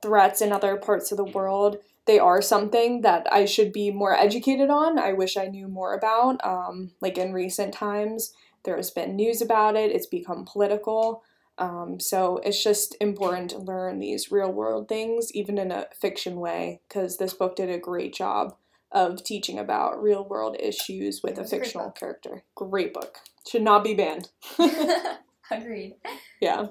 threats 0.02 0.40
in 0.40 0.52
other 0.52 0.76
parts 0.76 1.12
of 1.12 1.16
the 1.18 1.24
world, 1.24 1.78
they 2.06 2.18
are 2.18 2.42
something 2.42 3.02
that 3.02 3.26
I 3.32 3.44
should 3.44 3.72
be 3.72 3.90
more 3.90 4.14
educated 4.14 4.70
on. 4.70 4.98
I 4.98 5.12
wish 5.12 5.36
I 5.36 5.46
knew 5.46 5.68
more 5.68 5.94
about. 5.94 6.44
Um, 6.44 6.92
like 7.00 7.18
in 7.18 7.32
recent 7.32 7.74
times, 7.74 8.32
there's 8.64 8.90
been 8.90 9.16
news 9.16 9.42
about 9.42 9.76
it, 9.76 9.90
it's 9.92 10.06
become 10.06 10.44
political. 10.44 11.22
Um, 11.58 12.00
so 12.00 12.38
it's 12.44 12.62
just 12.62 12.96
important 13.00 13.50
to 13.50 13.58
learn 13.58 13.98
these 13.98 14.32
real 14.32 14.50
world 14.50 14.88
things, 14.88 15.30
even 15.32 15.58
in 15.58 15.70
a 15.70 15.86
fiction 16.00 16.36
way, 16.40 16.80
because 16.88 17.18
this 17.18 17.34
book 17.34 17.56
did 17.56 17.70
a 17.70 17.78
great 17.78 18.14
job 18.14 18.56
of 18.90 19.22
teaching 19.24 19.58
about 19.58 20.02
real 20.02 20.24
world 20.24 20.56
issues 20.58 21.22
with 21.22 21.38
a 21.38 21.42
a 21.42 21.48
great 21.48 21.50
fictional 21.50 21.90
character. 21.90 22.44
Great 22.54 22.92
book. 22.94 23.18
Should 23.48 23.62
not 23.62 23.84
be 23.84 23.94
banned. 23.94 24.30
agreed 25.58 25.96
Yeah. 26.40 26.68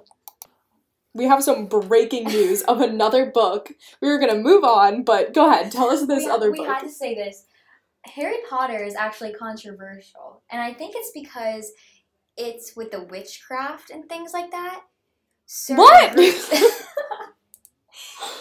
We 1.14 1.26
have 1.26 1.44
some 1.44 1.66
breaking 1.66 2.26
news 2.26 2.62
of 2.64 2.80
another 2.80 3.26
book. 3.26 3.74
We 4.02 4.08
were 4.08 4.18
gonna 4.18 4.38
move 4.38 4.64
on, 4.64 5.04
but 5.04 5.34
go 5.34 5.50
ahead, 5.50 5.72
tell 5.72 5.90
us 5.90 6.06
this 6.06 6.24
we, 6.24 6.30
other 6.30 6.52
we 6.52 6.60
book. 6.60 6.68
We 6.68 6.74
had 6.74 6.82
to 6.84 6.90
say 6.90 7.16
this 7.16 7.46
Harry 8.06 8.38
Potter 8.50 8.84
is 8.84 8.96
actually 8.96 9.34
controversial, 9.34 10.42
and 10.50 10.62
I 10.62 10.74
think 10.74 10.96
it's 10.96 11.12
because 11.12 11.74
it's 12.38 12.76
with 12.76 12.92
the 12.92 13.04
witchcraft 13.04 13.90
and 13.90 14.08
things 14.08 14.34
like 14.34 14.52
that. 14.52 14.84
Certain 15.46 15.84
What? 15.84 16.18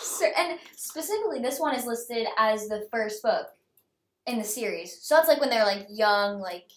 Cer- 0.01 0.33
and 0.39 0.59
specifically, 0.77 1.41
this 1.41 1.59
one 1.59 1.75
is 1.75 1.87
listed 1.87 2.27
as 2.39 2.69
the 2.69 2.87
first 2.91 3.23
book 3.23 3.49
in 4.27 4.39
the 4.39 4.45
series. 4.45 5.03
So 5.03 5.17
that's 5.17 5.29
like 5.29 5.41
when 5.41 5.51
they're 5.51 5.65
like 5.65 5.87
young, 5.91 6.41
like 6.41 6.71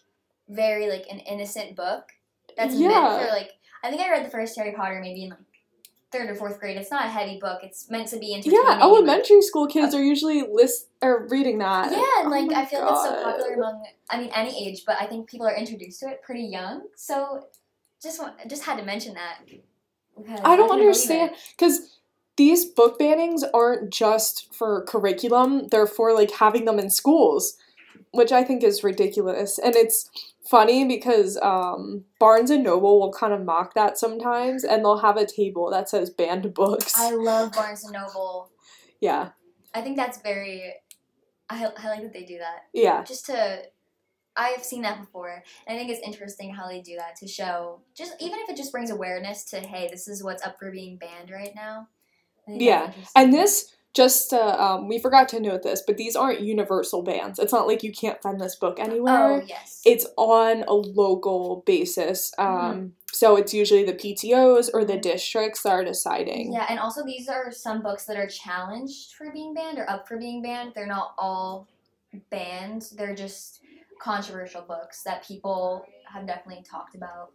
very 0.49 0.89
like 0.89 1.05
an 1.09 1.19
innocent 1.19 1.75
book. 1.75 2.09
That's 2.57 2.75
Yeah. 2.75 2.89
meant 2.89 3.27
for 3.27 3.35
like. 3.35 3.51
I 3.83 3.89
think 3.89 4.01
I 4.01 4.09
read 4.09 4.25
the 4.25 4.29
first 4.29 4.55
Harry 4.57 4.71
Potter 4.71 4.99
maybe 5.01 5.23
in 5.23 5.31
like 5.31 5.39
third 6.13 6.29
or 6.29 6.35
fourth 6.35 6.59
grade. 6.59 6.77
It's 6.77 6.91
not 6.91 7.05
a 7.05 7.09
heavy 7.09 7.39
book. 7.39 7.59
It's 7.63 7.89
meant 7.89 8.07
to 8.09 8.19
be 8.19 8.33
entertaining. 8.33 8.59
Yeah, 8.63 8.71
and, 8.73 8.79
like- 8.79 8.87
elementary 8.87 9.41
school 9.41 9.67
kids 9.67 9.93
oh. 9.93 9.97
are 9.97 10.01
usually 10.01 10.43
list 10.43 10.87
or 11.01 11.27
reading 11.29 11.57
that. 11.57 11.91
Yeah, 11.91 11.97
and 11.97 12.27
Oh 12.27 12.29
like 12.29 12.51
my 12.51 12.61
I 12.61 12.65
feel 12.65 12.81
like 12.81 12.91
it's 12.91 13.03
so 13.03 13.23
popular 13.23 13.53
among 13.55 13.85
I 14.09 14.19
mean 14.19 14.31
any 14.33 14.67
age, 14.67 14.83
but 14.85 14.97
I 15.01 15.07
think 15.07 15.29
people 15.29 15.47
are 15.47 15.55
introduced 15.55 15.99
to 16.01 16.09
it 16.09 16.21
pretty 16.21 16.43
young. 16.43 16.83
So 16.95 17.47
just 18.01 18.21
want, 18.21 18.35
just 18.47 18.63
had 18.63 18.77
to 18.77 18.83
mention 18.83 19.15
that. 19.15 19.39
I 20.43 20.55
don't 20.55 20.69
couldn't 20.69 20.71
understand 20.71 21.31
because 21.57 21.99
these 22.35 22.65
book 22.65 22.99
bannings 22.99 23.43
aren't 23.53 23.91
just 23.91 24.53
for 24.53 24.83
curriculum; 24.85 25.67
they're 25.69 25.87
for 25.87 26.13
like 26.13 26.31
having 26.31 26.65
them 26.65 26.79
in 26.79 26.89
schools, 26.89 27.57
which 28.11 28.31
I 28.31 28.43
think 28.43 28.63
is 28.63 28.83
ridiculous. 28.83 29.57
And 29.57 29.75
it's 29.75 30.09
funny 30.45 30.85
because 30.85 31.37
um, 31.41 32.05
Barnes 32.19 32.49
and 32.49 32.63
Noble 32.63 32.99
will 32.99 33.13
kind 33.13 33.33
of 33.33 33.43
mock 33.43 33.73
that 33.75 33.97
sometimes, 33.97 34.63
and 34.63 34.83
they'll 34.83 34.99
have 34.99 35.17
a 35.17 35.25
table 35.25 35.69
that 35.71 35.89
says 35.89 36.09
banned 36.09 36.53
books. 36.53 36.93
I 36.97 37.11
love 37.11 37.51
Barnes 37.53 37.83
and 37.83 37.93
Noble. 37.93 38.51
yeah, 38.99 39.29
I 39.73 39.81
think 39.81 39.97
that's 39.97 40.21
very. 40.21 40.73
I, 41.49 41.65
I 41.77 41.89
like 41.89 42.01
that 42.01 42.13
they 42.13 42.23
do 42.23 42.39
that. 42.39 42.63
yeah, 42.73 43.03
Just 43.03 43.25
to, 43.27 43.63
I've 44.35 44.63
seen 44.63 44.81
that 44.83 44.99
before, 44.99 45.43
and 45.67 45.75
I 45.75 45.77
think 45.77 45.91
it's 45.91 46.05
interesting 46.05 46.53
how 46.53 46.67
they 46.67 46.81
do 46.81 46.95
that 46.97 47.15
to 47.17 47.27
show 47.27 47.81
just 47.95 48.13
even 48.19 48.39
if 48.39 48.49
it 48.49 48.57
just 48.57 48.71
brings 48.71 48.91
awareness 48.91 49.43
to 49.45 49.59
hey, 49.59 49.87
this 49.91 50.07
is 50.07 50.23
what's 50.23 50.45
up 50.45 50.57
for 50.59 50.71
being 50.71 50.97
banned 50.97 51.31
right 51.31 51.53
now. 51.55 51.87
I 52.47 52.51
think 52.51 52.61
that's 52.65 52.97
Yeah, 52.97 53.21
and 53.21 53.33
this. 53.33 53.75
Just 53.93 54.33
uh, 54.33 54.55
um, 54.57 54.87
we 54.87 54.97
forgot 54.97 55.29
to 55.29 55.39
note 55.39 55.61
this, 55.61 55.83
but 55.85 55.97
these 55.97 56.15
aren't 56.15 56.41
universal 56.41 57.03
bans. 57.03 57.37
It's 57.37 57.53
not 57.53 57.67
like 57.67 57.83
you 57.83 57.91
can't 57.91 58.19
find 58.23 58.41
this 58.41 58.55
book 58.55 58.79
anywhere. 58.79 59.41
Oh 59.41 59.43
yes. 59.45 59.81
it's 59.85 60.07
on 60.17 60.63
a 60.67 60.73
local 60.73 61.63
basis. 61.67 62.33
Um, 62.39 62.93
So 63.11 63.35
it's 63.35 63.53
usually 63.53 63.83
the 63.83 63.93
PTOs 63.93 64.71
or 64.73 64.83
the 64.83 64.97
districts 64.97 65.61
that 65.61 65.69
are 65.69 65.83
deciding. 65.83 66.51
Yeah, 66.51 66.65
and 66.67 66.79
also 66.79 67.05
these 67.05 67.29
are 67.29 67.51
some 67.51 67.83
books 67.83 68.05
that 68.05 68.17
are 68.17 68.25
challenged 68.27 69.13
for 69.13 69.31
being 69.31 69.53
banned 69.53 69.77
or 69.77 69.87
up 69.87 70.07
for 70.07 70.17
being 70.17 70.41
banned. 70.41 70.71
They're 70.73 70.87
not 70.87 71.13
all 71.19 71.67
banned. 72.31 72.87
They're 72.97 73.13
just 73.13 73.61
controversial 74.01 74.63
books 74.63 75.03
that 75.03 75.27
people 75.27 75.85
have 76.11 76.25
definitely 76.25 76.63
talked 76.63 76.95
about. 76.95 77.31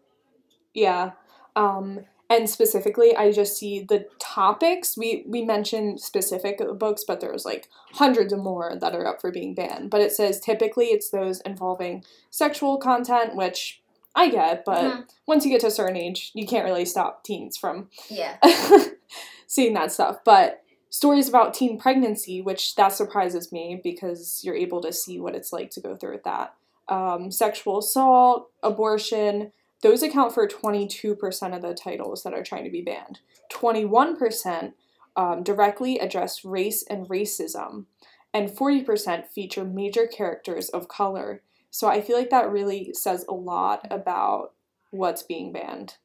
Yeah. 0.74 1.12
Um, 1.54 2.00
and 2.30 2.48
specifically, 2.48 3.16
I 3.16 3.32
just 3.32 3.56
see 3.56 3.80
the 3.80 4.06
topics. 4.18 4.96
We 4.96 5.24
we 5.26 5.42
mentioned 5.42 6.00
specific 6.00 6.60
books, 6.78 7.04
but 7.06 7.20
there's 7.20 7.44
like 7.44 7.68
hundreds 7.92 8.32
of 8.32 8.40
more 8.40 8.76
that 8.80 8.94
are 8.94 9.06
up 9.06 9.20
for 9.20 9.30
being 9.30 9.54
banned. 9.54 9.90
But 9.90 10.00
it 10.02 10.12
says 10.12 10.40
typically 10.40 10.86
it's 10.86 11.10
those 11.10 11.40
involving 11.42 12.04
sexual 12.30 12.76
content, 12.78 13.34
which 13.34 13.80
I 14.14 14.28
get, 14.30 14.64
but 14.64 14.82
Mhm. 14.84 15.08
once 15.26 15.44
you 15.44 15.50
get 15.50 15.60
to 15.60 15.68
a 15.68 15.70
certain 15.70 15.96
age, 15.96 16.30
you 16.34 16.46
can't 16.46 16.64
really 16.64 16.84
stop 16.84 17.22
teens 17.24 17.56
from 17.56 17.88
Yeah. 18.08 18.36
seeing 19.46 19.74
that 19.74 19.92
stuff. 19.92 20.18
But 20.24 20.62
stories 20.90 21.28
about 21.28 21.54
teen 21.54 21.78
pregnancy, 21.78 22.40
which 22.40 22.74
that 22.76 22.92
surprises 22.92 23.52
me 23.52 23.80
because 23.82 24.40
you're 24.42 24.56
able 24.56 24.80
to 24.80 24.92
see 24.92 25.20
what 25.20 25.34
it's 25.34 25.52
like 25.52 25.70
to 25.70 25.80
go 25.80 25.96
through 25.96 26.12
with 26.14 26.24
that. 26.24 26.54
Um, 26.88 27.30
sexual 27.30 27.78
assault, 27.78 28.50
abortion, 28.62 29.52
those 29.82 30.02
account 30.02 30.34
for 30.34 30.46
22% 30.46 31.54
of 31.54 31.62
the 31.62 31.74
titles 31.74 32.22
that 32.22 32.34
are 32.34 32.42
trying 32.42 32.64
to 32.64 32.70
be 32.70 32.82
banned. 32.82 33.20
21% 33.52 34.72
um, 35.16 35.42
directly 35.42 35.98
address 35.98 36.44
race 36.44 36.84
and 36.88 37.08
racism, 37.08 37.86
and 38.34 38.50
40% 38.50 39.26
feature 39.26 39.64
major 39.64 40.06
characters 40.06 40.68
of 40.68 40.88
color. 40.88 41.42
So 41.70 41.88
I 41.88 42.00
feel 42.00 42.16
like 42.16 42.30
that 42.30 42.50
really 42.50 42.92
says 42.94 43.24
a 43.28 43.34
lot 43.34 43.86
about 43.90 44.52
what's 44.90 45.22
being 45.22 45.52
banned. 45.52 45.96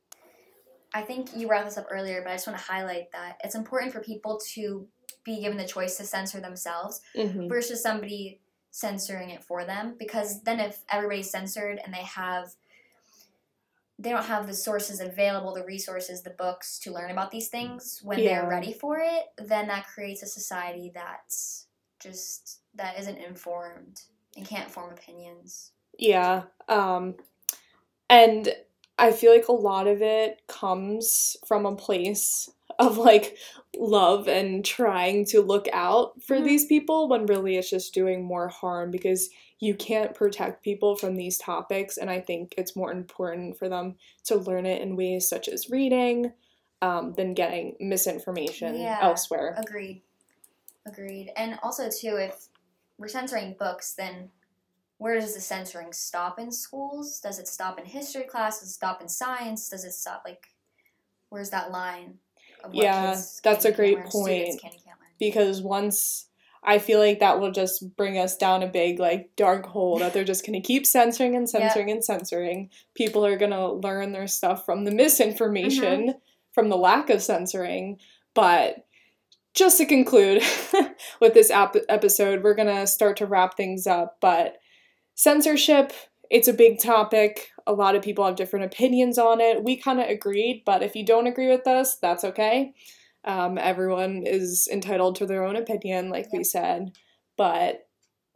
I 0.93 1.01
think 1.01 1.29
you 1.35 1.47
brought 1.47 1.65
this 1.65 1.77
up 1.77 1.87
earlier, 1.89 2.21
but 2.21 2.31
I 2.31 2.35
just 2.35 2.47
want 2.47 2.59
to 2.59 2.65
highlight 2.65 3.11
that 3.13 3.37
it's 3.43 3.55
important 3.55 3.91
for 3.93 3.99
people 4.01 4.39
to 4.53 4.87
be 5.23 5.41
given 5.41 5.57
the 5.57 5.65
choice 5.67 5.97
to 5.97 6.03
censor 6.03 6.39
themselves 6.39 7.01
Mm-hmm. 7.15 7.47
versus 7.47 7.81
somebody 7.81 8.39
censoring 8.71 9.29
it 9.29 9.43
for 9.43 9.65
them 9.65 9.95
because 9.99 10.41
then 10.43 10.59
if 10.59 10.79
everybody's 10.89 11.29
censored 11.29 11.79
and 11.83 11.93
they 11.93 12.01
have 12.03 12.49
they 14.03 14.09
don't 14.11 14.25
have 14.25 14.45
the 14.47 14.53
sources 14.53 14.99
available 14.99 15.53
the 15.53 15.63
resources 15.65 16.21
the 16.21 16.29
books 16.31 16.77
to 16.79 16.91
learn 16.91 17.09
about 17.11 17.31
these 17.31 17.47
things 17.47 17.99
when 18.03 18.19
Yeah. 18.19 18.41
they're 18.41 18.49
ready 18.49 18.73
for 18.73 18.99
it 18.99 19.25
then 19.37 19.67
that 19.67 19.87
creates 19.87 20.21
a 20.23 20.27
society 20.27 20.91
that's 20.93 21.67
just 21.99 22.59
that 22.75 22.99
isn't 22.99 23.17
informed 23.17 24.01
and 24.35 24.45
can't 24.47 24.69
form 24.69 24.91
opinions 24.93 25.71
Yeah. 25.97 26.43
Um 26.67 27.15
and 28.09 28.53
I 28.99 29.11
feel 29.11 29.31
like 29.31 29.47
a 29.47 29.53
lot 29.53 29.87
of 29.87 30.01
it 30.01 30.41
comes 30.47 31.35
from 31.47 31.65
a 31.65 31.75
place 31.75 32.49
of 32.79 32.97
like 32.97 33.37
love 33.75 34.27
and 34.27 34.63
trying 34.65 35.25
to 35.25 35.41
look 35.41 35.67
out 35.73 36.21
for 36.21 36.37
Mhm. 36.37 36.43
these 36.43 36.65
people 36.65 37.07
when 37.07 37.25
really 37.25 37.57
it's 37.57 37.69
just 37.69 37.93
doing 37.93 38.23
more 38.23 38.47
harm 38.49 38.91
because 38.91 39.29
you 39.63 39.73
can't 39.75 40.13
protect 40.13 40.61
people 40.63 40.95
from 40.95 41.15
these 41.15 41.37
topics 41.37 41.95
and 41.97 42.09
I 42.09 42.19
think 42.19 42.53
it's 42.57 42.75
more 42.75 42.91
important 42.91 43.57
for 43.57 43.69
them 43.69 43.95
to 44.25 44.35
learn 44.35 44.65
it 44.65 44.81
in 44.81 44.97
ways 44.97 45.29
such 45.29 45.47
as 45.47 45.69
reading 45.69 46.33
um, 46.81 47.13
than 47.13 47.33
getting 47.33 47.77
misinformation 47.79 48.75
Yeah. 48.75 48.99
elsewhere. 49.01 49.55
agreed 49.57 50.01
agreed 50.85 51.31
and 51.37 51.57
also 51.63 51.89
too 51.89 52.17
if 52.17 52.47
we're 52.97 53.07
censoring 53.07 53.55
books 53.57 53.93
then 53.93 54.29
where 54.97 55.17
does 55.19 55.33
the 55.33 55.39
censoring 55.41 55.93
stop 55.93 56.39
in 56.39 56.51
schools 56.51 57.21
does 57.21 57.39
it 57.39 57.47
stop 57.47 57.79
in 57.79 57.85
history 57.85 58.23
class 58.23 58.59
does 58.59 58.69
it 58.69 58.73
stop 58.73 59.01
in 59.01 59.07
science 59.07 59.69
does 59.69 59.85
it 59.85 59.93
stop 59.93 60.23
like 60.25 60.47
where's 61.29 61.49
that 61.51 61.71
line 61.71 62.15
of 62.65 62.73
Yeah, 62.73 63.19
that's 63.43 63.65
a 63.65 63.71
great 63.71 63.97
learn, 63.97 64.07
point. 64.09 64.61
can 64.61 64.71
because 65.19 65.61
once 65.61 66.27
I 66.65 66.79
feel 66.79 66.99
like 66.99 67.19
that 67.19 67.39
will 67.39 67.51
just 67.51 67.95
bring 67.97 68.17
us 68.17 68.37
down 68.37 68.63
a 68.63 68.67
big 68.67 68.99
like 68.99 69.31
dark 69.35 69.65
hole 69.65 69.99
that 69.99 70.13
they're 70.13 70.23
just 70.23 70.45
going 70.45 70.59
to 70.61 70.65
keep 70.65 70.85
censoring 70.85 71.35
and 71.35 71.49
censoring 71.49 71.91
and 71.91 72.03
censoring. 72.03 72.69
People 72.95 73.25
are 73.25 73.37
going 73.37 73.51
to 73.51 73.73
learn 73.73 74.11
their 74.13 74.27
stuff 74.27 74.65
from 74.65 74.85
the 74.85 74.91
misinformation, 74.91 76.07
Mm-hmm. 76.07 76.17
from 76.53 76.69
the 76.69 76.77
lack 76.77 77.09
of 77.09 77.21
censoring. 77.21 77.97
But 78.33 78.85
just 79.53 79.77
to 79.77 79.85
conclude 79.85 80.41
with 81.19 81.33
this 81.33 81.51
ap- 81.51 81.75
episode, 81.89 82.43
we're 82.43 82.55
going 82.55 82.73
to 82.73 82.87
start 82.87 83.17
to 83.17 83.25
wrap 83.25 83.55
things 83.57 83.85
up, 83.85 84.17
but 84.21 84.57
censorship 85.15 85.93
it's 86.29 86.47
a 86.47 86.53
big 86.53 86.79
topic. 86.79 87.51
A 87.67 87.73
lot 87.73 87.95
of 87.95 88.01
people 88.01 88.25
have 88.25 88.35
different 88.35 88.65
opinions 88.65 89.19
on 89.19 89.39
it. 89.39 89.63
We 89.63 89.75
kind 89.75 89.99
of 89.99 90.09
agreed, 90.09 90.63
but 90.65 90.81
if 90.81 90.95
you 90.95 91.05
don't 91.05 91.27
agree 91.27 91.47
with 91.47 91.67
us, 91.67 91.97
that's 91.97 92.23
okay. 92.23 92.73
Um, 93.25 93.57
everyone 93.57 94.23
is 94.25 94.67
entitled 94.71 95.15
to 95.17 95.25
their 95.25 95.43
own 95.43 95.55
opinion, 95.55 96.09
like 96.09 96.31
we 96.33 96.43
said. 96.43 96.97
But 97.37 97.87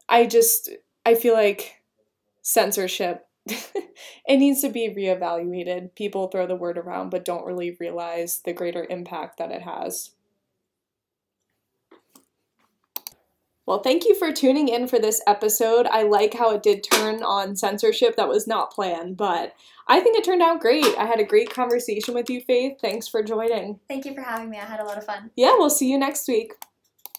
I 0.10 0.26
just, 0.26 0.70
I 1.06 1.16
feel 1.16 1.34
like 1.34 1.82
censorship, 2.42 3.26
it 3.46 4.38
needs 4.38 4.62
to 4.62 4.70
be 4.70 4.94
reevaluated. 4.96 5.96
People 5.96 6.28
throw 6.28 6.48
the 6.48 6.56
word 6.56 6.78
around, 6.78 7.10
but 7.10 7.26
don't 7.26 7.46
really 7.46 7.76
realize 7.80 8.42
the 8.46 8.54
greater 8.54 8.86
impact 8.90 9.38
that 9.38 9.52
it 9.52 9.62
has. 9.62 10.12
Well, 13.68 13.80
thank 13.80 14.06
you 14.06 14.16
for 14.16 14.32
tuning 14.32 14.70
in 14.70 14.88
for 14.88 14.98
this 14.98 15.22
episode. 15.28 15.88
I 15.88 16.04
like 16.04 16.34
how 16.34 16.56
it 16.56 16.64
did 16.64 16.84
turn 16.90 17.22
on 17.22 17.58
censorship 17.58 18.16
that 18.16 18.30
was 18.30 18.48
not 18.48 18.72
planned, 18.72 19.18
but 19.18 19.54
I 19.90 20.00
think 20.00 20.18
it 20.18 20.24
turned 20.24 20.42
out 20.42 20.62
great. 20.62 20.86
I 20.98 21.06
had 21.06 21.20
a 21.20 21.26
great 21.26 21.50
conversation 21.50 22.14
with 22.14 22.30
you, 22.30 22.40
Faith. 22.40 22.78
Thanks 22.82 23.10
for 23.10 23.22
joining. 23.22 23.80
thank 23.90 24.06
you 24.06 24.14
for 24.14 24.22
having 24.22 24.50
me 24.50 24.58
i 24.58 24.64
had 24.64 24.80
a 24.80 24.86
lot 24.86 24.98
of 24.98 25.06
fun 25.06 25.32
Yeah, 25.36 25.54
we'll 25.58 25.70
see 25.70 25.92
you 25.92 25.98
next 25.98 26.28
week. 26.30 26.54